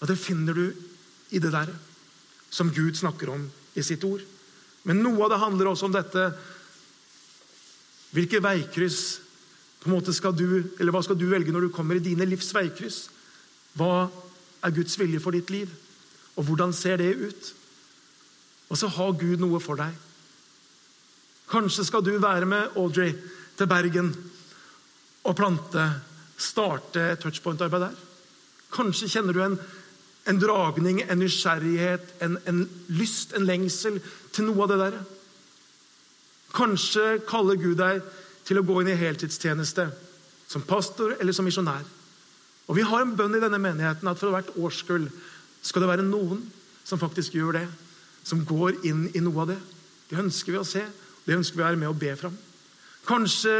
at 0.00 0.08
det 0.10 0.20
finner 0.20 0.56
du 0.56 0.66
i 1.34 1.40
det 1.42 1.52
der 1.52 1.72
som 2.54 2.70
Gud 2.72 2.96
snakker 2.96 3.32
om 3.34 3.48
i 3.74 3.82
sitt 3.82 4.04
ord. 4.06 4.22
Men 4.84 5.02
noe 5.02 5.26
av 5.26 5.32
det 5.32 5.42
handler 5.42 5.72
også 5.72 5.88
om 5.88 5.96
dette 5.96 6.28
Hvilke 8.14 8.38
veikryss 8.38 8.98
på 9.82 9.88
en 9.88 9.96
måte 9.96 10.12
skal 10.14 10.36
du, 10.38 10.62
eller 10.78 10.94
hva 10.94 11.00
skal 11.02 11.16
du 11.18 11.24
velge 11.26 11.50
når 11.50 11.66
du 11.66 11.72
kommer 11.74 11.98
i 11.98 12.04
dine 12.04 12.22
livs 12.30 12.52
veikryss? 12.54 13.08
Hva 13.74 14.06
er 14.62 14.74
Guds 14.76 14.94
vilje 15.00 15.18
for 15.18 15.34
ditt 15.34 15.50
liv? 15.50 15.72
Og 16.36 16.48
hvordan 16.48 16.72
ser 16.72 16.98
det 17.00 17.14
ut? 17.14 17.54
Og 18.68 18.78
så 18.78 18.88
har 18.90 19.18
Gud 19.20 19.42
noe 19.42 19.60
for 19.62 19.78
deg. 19.78 19.94
Kanskje 21.50 21.84
skal 21.86 22.02
du 22.04 22.16
være 22.18 22.48
med 22.48 22.76
Audrey 22.80 23.12
til 23.58 23.70
Bergen 23.70 24.10
og 25.24 25.36
plante, 25.36 25.84
starte 26.36 27.14
touchpoint-arbeid 27.22 27.84
der. 27.86 27.98
Kanskje 28.74 29.08
kjenner 29.12 29.36
du 29.36 29.42
en, 29.44 29.58
en 30.28 30.40
dragning, 30.40 31.02
en 31.04 31.20
nysgjerrighet, 31.20 32.16
en, 32.24 32.38
en, 32.50 32.64
lyst, 32.88 33.36
en 33.36 33.46
lengsel 33.46 34.00
til 34.34 34.48
noe 34.48 34.64
av 34.64 34.72
det 34.72 34.80
der. 34.82 34.98
Kanskje 36.54 37.20
kaller 37.28 37.60
Gud 37.60 37.78
deg 37.78 38.02
til 38.44 38.60
å 38.60 38.64
gå 38.66 38.80
inn 38.82 38.90
i 38.92 38.98
heltidstjeneste 38.98 39.86
som 40.50 40.66
pastor 40.66 41.16
eller 41.20 41.36
som 41.36 41.46
misjonær. 41.46 41.84
Og 42.66 42.76
Vi 42.76 42.84
har 42.86 43.04
en 43.04 43.14
bønn 43.16 43.36
i 43.36 43.42
denne 43.42 43.60
menigheten 43.60 44.08
at 44.08 44.20
for 44.20 44.32
hvert 44.34 44.52
årskull 44.56 45.08
skal 45.64 45.84
det 45.84 45.90
være 45.90 46.06
noen 46.06 46.42
som 46.84 47.00
faktisk 47.00 47.36
gjør 47.38 47.58
det. 47.58 47.66
Som 48.24 48.44
går 48.48 48.84
inn 48.88 49.06
i 49.12 49.22
noe 49.24 49.44
av 49.44 49.50
det. 49.52 49.60
Det 50.08 50.20
ønsker 50.20 50.54
vi 50.54 50.60
å 50.60 50.68
se. 50.68 50.84
Det 51.24 51.36
ønsker 51.36 51.58
vi 51.58 51.64
å 51.64 51.68
være 51.68 51.80
med 51.80 51.90
og 51.90 52.00
be 52.00 52.12
fram. 52.20 52.36
Kanskje 53.08 53.54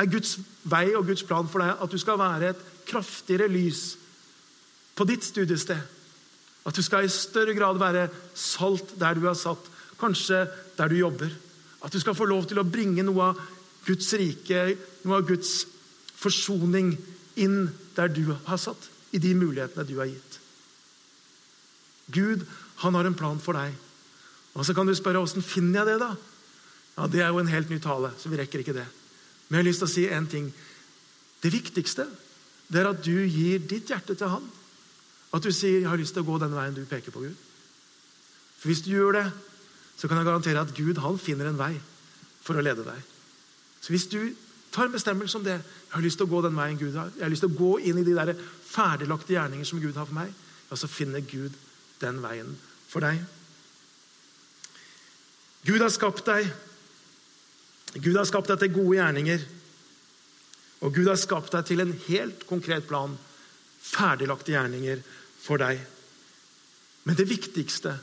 er 0.00 0.10
Guds 0.10 0.38
vei 0.68 0.88
og 0.96 1.06
Guds 1.08 1.24
plan 1.24 1.48
for 1.48 1.62
deg 1.62 1.84
at 1.84 1.92
du 1.92 2.00
skal 2.00 2.20
være 2.20 2.52
et 2.52 2.64
kraftigere 2.88 3.48
lys 3.48 3.94
på 4.96 5.06
ditt 5.08 5.24
studiested. 5.24 5.80
At 6.64 6.76
du 6.76 6.82
skal 6.84 7.04
i 7.04 7.12
større 7.12 7.54
grad 7.56 7.80
være 7.80 8.08
salt 8.38 8.94
der 9.00 9.16
du 9.18 9.26
er 9.28 9.36
satt, 9.36 9.68
kanskje 10.00 10.44
der 10.78 10.90
du 10.90 10.96
jobber. 10.98 11.32
At 11.84 11.92
du 11.92 12.00
skal 12.00 12.16
få 12.16 12.28
lov 12.28 12.48
til 12.48 12.60
å 12.60 12.68
bringe 12.68 13.04
noe 13.04 13.32
av 13.32 13.42
Guds 13.84 14.08
rike, 14.16 14.70
noe 15.04 15.20
av 15.20 15.28
Guds 15.28 15.66
forsoning 16.16 16.94
inn 17.40 17.68
der 17.96 18.08
du 18.08 18.32
har 18.46 18.60
satt, 18.60 18.88
i 19.12 19.20
de 19.20 19.34
mulighetene 19.36 19.84
du 19.86 19.98
har 20.00 20.08
gitt. 20.08 20.40
Gud 22.12 22.44
han 22.82 22.94
har 22.94 23.06
en 23.08 23.14
plan 23.14 23.40
for 23.40 23.56
deg. 23.56 23.74
Og 24.54 24.66
Så 24.66 24.74
kan 24.74 24.86
du 24.86 24.94
spørre 24.94 25.22
åssen 25.22 25.42
finner 25.42 25.82
jeg 25.82 25.94
det, 25.94 26.00
da? 26.00 26.14
Ja, 26.96 27.06
Det 27.06 27.20
er 27.20 27.28
jo 27.28 27.38
en 27.38 27.50
helt 27.50 27.70
ny 27.70 27.78
tale, 27.78 28.12
så 28.18 28.28
vi 28.28 28.36
rekker 28.36 28.58
ikke 28.58 28.76
det. 28.76 28.86
Men 29.48 29.58
jeg 29.58 29.64
har 29.64 29.70
lyst 29.70 29.78
til 29.82 29.88
å 29.88 29.94
si 29.94 30.06
én 30.08 30.30
ting. 30.30 30.52
Det 31.42 31.52
viktigste 31.52 32.06
det 32.68 32.80
er 32.80 32.88
at 32.88 33.02
du 33.04 33.26
gir 33.26 33.58
ditt 33.58 33.90
hjerte 33.90 34.14
til 34.14 34.28
Han. 34.28 34.44
At 35.34 35.42
du 35.42 35.50
sier 35.52 35.80
'Jeg 35.80 35.88
har 35.88 35.96
lyst 35.96 36.14
til 36.14 36.22
å 36.22 36.26
gå 36.26 36.38
den 36.38 36.54
veien 36.54 36.74
du 36.74 36.84
peker 36.84 37.10
på, 37.10 37.20
Gud'. 37.20 37.36
For 38.58 38.68
Hvis 38.68 38.82
du 38.82 38.90
gjør 38.90 39.12
det, 39.12 39.32
så 39.96 40.08
kan 40.08 40.16
jeg 40.16 40.26
garantere 40.26 40.60
at 40.60 40.74
Gud 40.74 40.96
han 40.98 41.18
finner 41.18 41.46
en 41.48 41.58
vei 41.58 41.80
for 42.40 42.54
å 42.54 42.62
lede 42.62 42.84
deg. 42.84 43.02
Så 43.80 43.88
hvis 43.90 44.06
du 44.06 44.34
tar 44.72 44.86
en 44.86 44.92
bestemmelse 44.92 45.36
om 45.36 45.44
det 45.44 45.60
'Jeg 45.60 45.62
har 45.90 46.02
lyst 46.02 46.18
til 46.18 46.26
å 46.26 46.30
gå 46.30 46.42
den 46.42 46.56
veien 46.56 46.78
Gud 46.78 46.94
har', 46.94 47.12
jeg 47.16 47.22
har 47.22 47.30
lyst 47.30 47.42
til 47.42 47.50
å 47.50 47.58
gå 47.58 47.78
inn 47.80 47.98
i 47.98 48.04
de 48.04 48.14
der 48.14 48.34
ferdiglagte 48.64 49.34
gjerninger 49.34 49.64
som 49.64 49.80
Gud 49.80 49.94
har 49.94 50.04
for 50.04 50.14
meg, 50.14 50.32
ja, 50.70 50.76
så 50.76 50.86
finner 50.86 51.20
Gud 51.20 51.52
den 52.02 52.20
veien 52.22 52.54
for 52.90 53.04
deg. 53.04 53.20
Gud 55.64 55.80
har 55.80 55.92
skapt 55.92 56.26
deg. 56.28 56.48
Gud 57.94 58.16
har 58.18 58.26
skapt 58.28 58.50
deg 58.52 58.60
til 58.60 58.74
gode 58.74 58.98
gjerninger. 58.98 59.44
Og 60.84 60.92
Gud 60.92 61.08
har 61.08 61.20
skapt 61.20 61.54
deg 61.54 61.68
til 61.68 61.80
en 61.84 61.94
helt 62.08 62.44
konkret 62.48 62.88
plan. 62.88 63.14
Ferdiglagte 63.84 64.52
gjerninger 64.52 65.00
for 65.40 65.62
deg. 65.62 65.80
Men 67.04 67.16
det 67.16 67.28
viktigste 67.28 67.94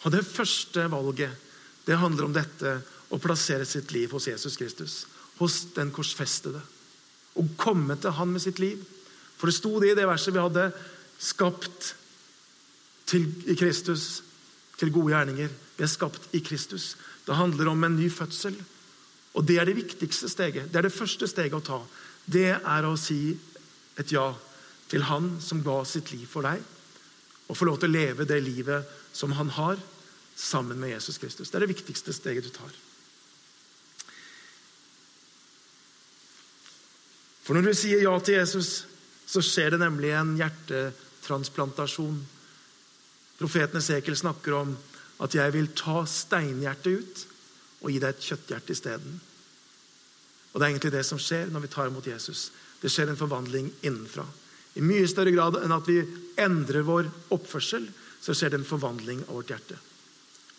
og 0.00 0.14
det 0.14 0.24
første 0.24 0.86
valget 0.92 1.48
det 1.84 1.98
handler 2.00 2.28
om 2.28 2.34
dette 2.34 2.78
å 3.10 3.18
plassere 3.20 3.66
sitt 3.68 3.90
liv 3.92 4.12
hos 4.14 4.28
Jesus 4.28 4.56
Kristus. 4.60 4.94
Hos 5.40 5.62
den 5.76 5.90
korsfestede. 5.92 6.60
Å 6.60 7.44
komme 7.60 7.96
til 8.00 8.14
han 8.16 8.32
med 8.32 8.44
sitt 8.44 8.60
liv. 8.62 8.80
For 9.40 9.48
det 9.48 9.56
sto 9.56 9.72
det 9.80 9.92
i 9.92 9.96
det 9.98 10.08
verset 10.08 10.36
vi 10.36 10.42
hadde 10.42 10.68
skapt 11.20 11.94
til, 13.10 13.26
i 13.50 13.56
Kristus 13.58 14.22
til 14.78 14.92
gode 14.94 15.12
gjerninger. 15.12 15.50
Vi 15.76 15.84
er 15.84 15.90
skapt 15.90 16.30
i 16.36 16.42
Kristus. 16.44 16.94
Det 17.26 17.36
handler 17.36 17.70
om 17.72 17.84
en 17.84 17.98
ny 17.98 18.10
fødsel. 18.12 18.56
Og 19.34 19.46
det 19.46 19.58
er 19.60 19.68
det 19.68 19.76
viktigste 19.78 20.28
steget. 20.28 20.70
Det 20.70 20.78
er 20.80 20.88
det 20.88 20.94
første 20.94 21.28
steget 21.30 21.58
å 21.58 21.64
ta. 21.64 21.80
Det 22.26 22.48
er 22.54 22.86
å 22.86 22.96
si 22.98 23.34
et 23.98 24.12
ja 24.14 24.30
til 24.90 25.06
Han 25.06 25.36
som 25.42 25.62
ga 25.62 25.82
sitt 25.86 26.10
liv 26.14 26.26
for 26.26 26.46
deg 26.46 26.62
og 27.50 27.56
få 27.58 27.66
lov 27.66 27.80
til 27.82 27.90
å 27.90 27.94
leve 27.94 28.26
det 28.26 28.38
livet 28.42 28.86
som 29.12 29.32
han 29.34 29.50
har, 29.56 29.78
sammen 30.40 30.78
med 30.80 30.92
Jesus 30.94 31.18
Kristus. 31.18 31.50
Det 31.50 31.58
er 31.58 31.66
det 31.66 31.74
viktigste 31.74 32.14
steget 32.14 32.46
du 32.46 32.52
tar. 32.54 32.70
For 37.42 37.58
når 37.58 37.66
du 37.66 37.74
sier 37.74 38.04
ja 38.04 38.14
til 38.22 38.38
Jesus, 38.38 38.84
så 39.26 39.42
skjer 39.42 39.74
det 39.74 39.80
nemlig 39.82 40.14
en 40.14 40.36
hjertetransplantasjon. 40.38 42.20
Profeten 43.40 43.80
Esekel 43.80 44.16
snakker 44.16 44.52
om 44.52 44.76
at 45.20 45.34
'jeg 45.34 45.52
vil 45.52 45.68
ta 45.72 46.04
steinhjertet 46.04 46.86
ut 47.00 47.26
og 47.80 47.90
gi 47.90 47.98
deg 47.98 48.08
et 48.08 48.20
kjøtthjerte 48.20 48.72
isteden'. 48.72 49.20
Og 50.52 50.60
Det 50.60 50.66
er 50.66 50.70
egentlig 50.70 50.92
det 50.92 51.06
som 51.06 51.18
skjer 51.18 51.50
når 51.50 51.60
vi 51.60 51.68
tar 51.68 51.86
imot 51.86 52.06
Jesus. 52.06 52.50
Det 52.82 52.90
skjer 52.90 53.08
en 53.08 53.16
forvandling 53.16 53.72
innenfra. 53.82 54.26
I 54.74 54.80
mye 54.80 55.08
større 55.08 55.32
grad 55.32 55.56
enn 55.56 55.72
at 55.72 55.86
vi 55.86 56.04
endrer 56.38 56.82
vår 56.82 57.10
oppførsel, 57.30 57.88
så 58.20 58.34
skjer 58.34 58.50
det 58.50 58.60
en 58.60 58.64
forvandling 58.64 59.22
av 59.28 59.34
vårt 59.34 59.48
hjerte. 59.48 59.78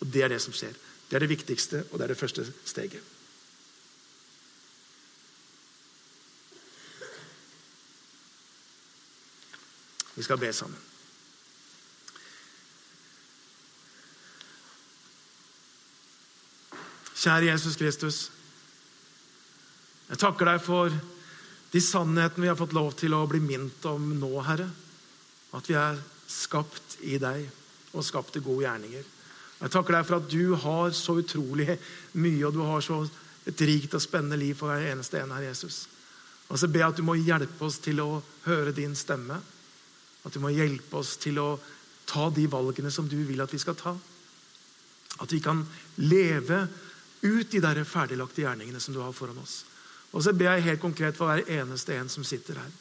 Og 0.00 0.10
Det 0.10 0.22
er 0.22 0.28
det 0.28 0.42
som 0.42 0.52
skjer. 0.52 0.74
Det 1.08 1.16
er 1.16 1.20
det 1.20 1.28
viktigste, 1.28 1.84
og 1.92 1.98
det 1.98 2.04
er 2.04 2.08
det 2.08 2.18
første 2.18 2.52
steget. 2.64 3.02
Vi 10.14 10.22
skal 10.22 10.38
be 10.38 10.52
sammen. 10.52 10.78
Kjære 17.22 17.52
Jesus 17.52 17.76
Kristus. 17.78 18.16
Jeg 20.08 20.18
takker 20.18 20.48
deg 20.48 20.62
for 20.64 20.90
de 21.70 21.80
sannhetene 21.80 22.42
vi 22.42 22.50
har 22.50 22.58
fått 22.58 22.74
lov 22.74 22.96
til 22.98 23.14
å 23.14 23.20
bli 23.30 23.38
minnet 23.44 23.86
om 23.86 24.08
nå, 24.18 24.30
Herre. 24.42 24.66
At 25.54 25.70
vi 25.70 25.76
er 25.78 26.00
skapt 26.26 26.98
i 27.06 27.20
deg 27.22 27.46
og 27.94 28.02
skapt 28.02 28.34
til 28.34 28.42
gode 28.42 28.66
gjerninger. 28.66 29.06
Jeg 29.62 29.70
takker 29.70 29.94
deg 29.94 30.08
for 30.08 30.18
at 30.18 30.28
du 30.34 30.56
har 30.64 30.90
så 30.98 31.14
utrolig 31.22 31.78
mye, 32.18 32.42
og 32.48 32.58
du 32.58 32.62
har 32.66 32.82
så 32.82 33.04
et 33.46 33.66
rikt 33.70 33.94
og 33.94 34.02
spennende 34.02 34.40
liv 34.40 34.58
for 34.58 34.72
hver 34.72 34.90
eneste 34.90 35.22
en, 35.22 35.30
Herre 35.30 35.52
Jesus. 35.52 35.84
Og 36.50 36.58
så 36.58 36.66
ber 36.66 36.88
jeg 36.88 36.90
at 36.90 36.98
du 36.98 37.06
må 37.06 37.20
hjelpe 37.22 37.68
oss 37.68 37.78
til 37.84 38.02
å 38.02 38.10
høre 38.48 38.74
din 38.74 38.98
stemme. 38.98 39.38
At 40.26 40.34
du 40.34 40.42
må 40.42 40.50
hjelpe 40.50 40.98
oss 40.98 41.14
til 41.22 41.38
å 41.38 41.52
ta 42.02 42.32
de 42.34 42.50
valgene 42.50 42.90
som 42.90 43.06
du 43.06 43.20
vil 43.22 43.46
at 43.46 43.54
vi 43.54 43.62
skal 43.62 43.78
ta. 43.78 43.94
At 45.22 45.30
vi 45.30 45.38
kan 45.44 45.62
leve 46.02 46.66
ut 47.22 47.50
de 47.50 47.60
der 47.62 47.84
ferdiglagte 47.84 48.42
gjerningene 48.42 48.80
som 48.80 48.94
du 48.94 49.00
har 49.00 49.14
foran 49.14 49.38
oss. 49.42 49.62
Og 50.12 50.24
så 50.24 50.34
ber 50.36 50.56
jeg 50.56 50.66
helt 50.66 50.82
konkret 50.82 51.16
for 51.16 51.30
hver 51.30 51.46
eneste 51.60 51.96
en 51.96 52.10
som 52.12 52.24
sitter 52.26 52.58
her. 52.60 52.72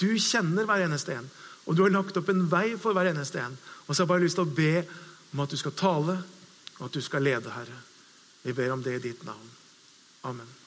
Du 0.00 0.08
kjenner 0.18 0.66
hver 0.66 0.86
eneste 0.86 1.14
en, 1.14 1.28
og 1.66 1.76
du 1.76 1.84
har 1.84 1.94
lagt 1.94 2.16
opp 2.18 2.30
en 2.32 2.46
vei 2.50 2.72
for 2.80 2.96
hver 2.96 3.12
eneste 3.12 3.38
en. 3.42 3.54
Og 3.86 3.94
så 3.94 4.02
har 4.02 4.06
jeg 4.06 4.12
bare 4.14 4.24
lyst 4.24 4.40
til 4.40 4.48
å 4.48 4.56
be 4.56 4.72
om 5.32 5.44
at 5.44 5.52
du 5.52 5.60
skal 5.60 5.76
tale, 5.78 6.16
og 6.80 6.88
at 6.88 6.96
du 6.96 7.04
skal 7.04 7.22
lede, 7.22 7.52
Herre. 7.54 7.78
Vi 8.42 8.56
ber 8.56 8.74
om 8.74 8.82
det 8.82 8.96
i 8.98 9.04
ditt 9.10 9.22
navn. 9.28 9.54
Amen. 10.26 10.61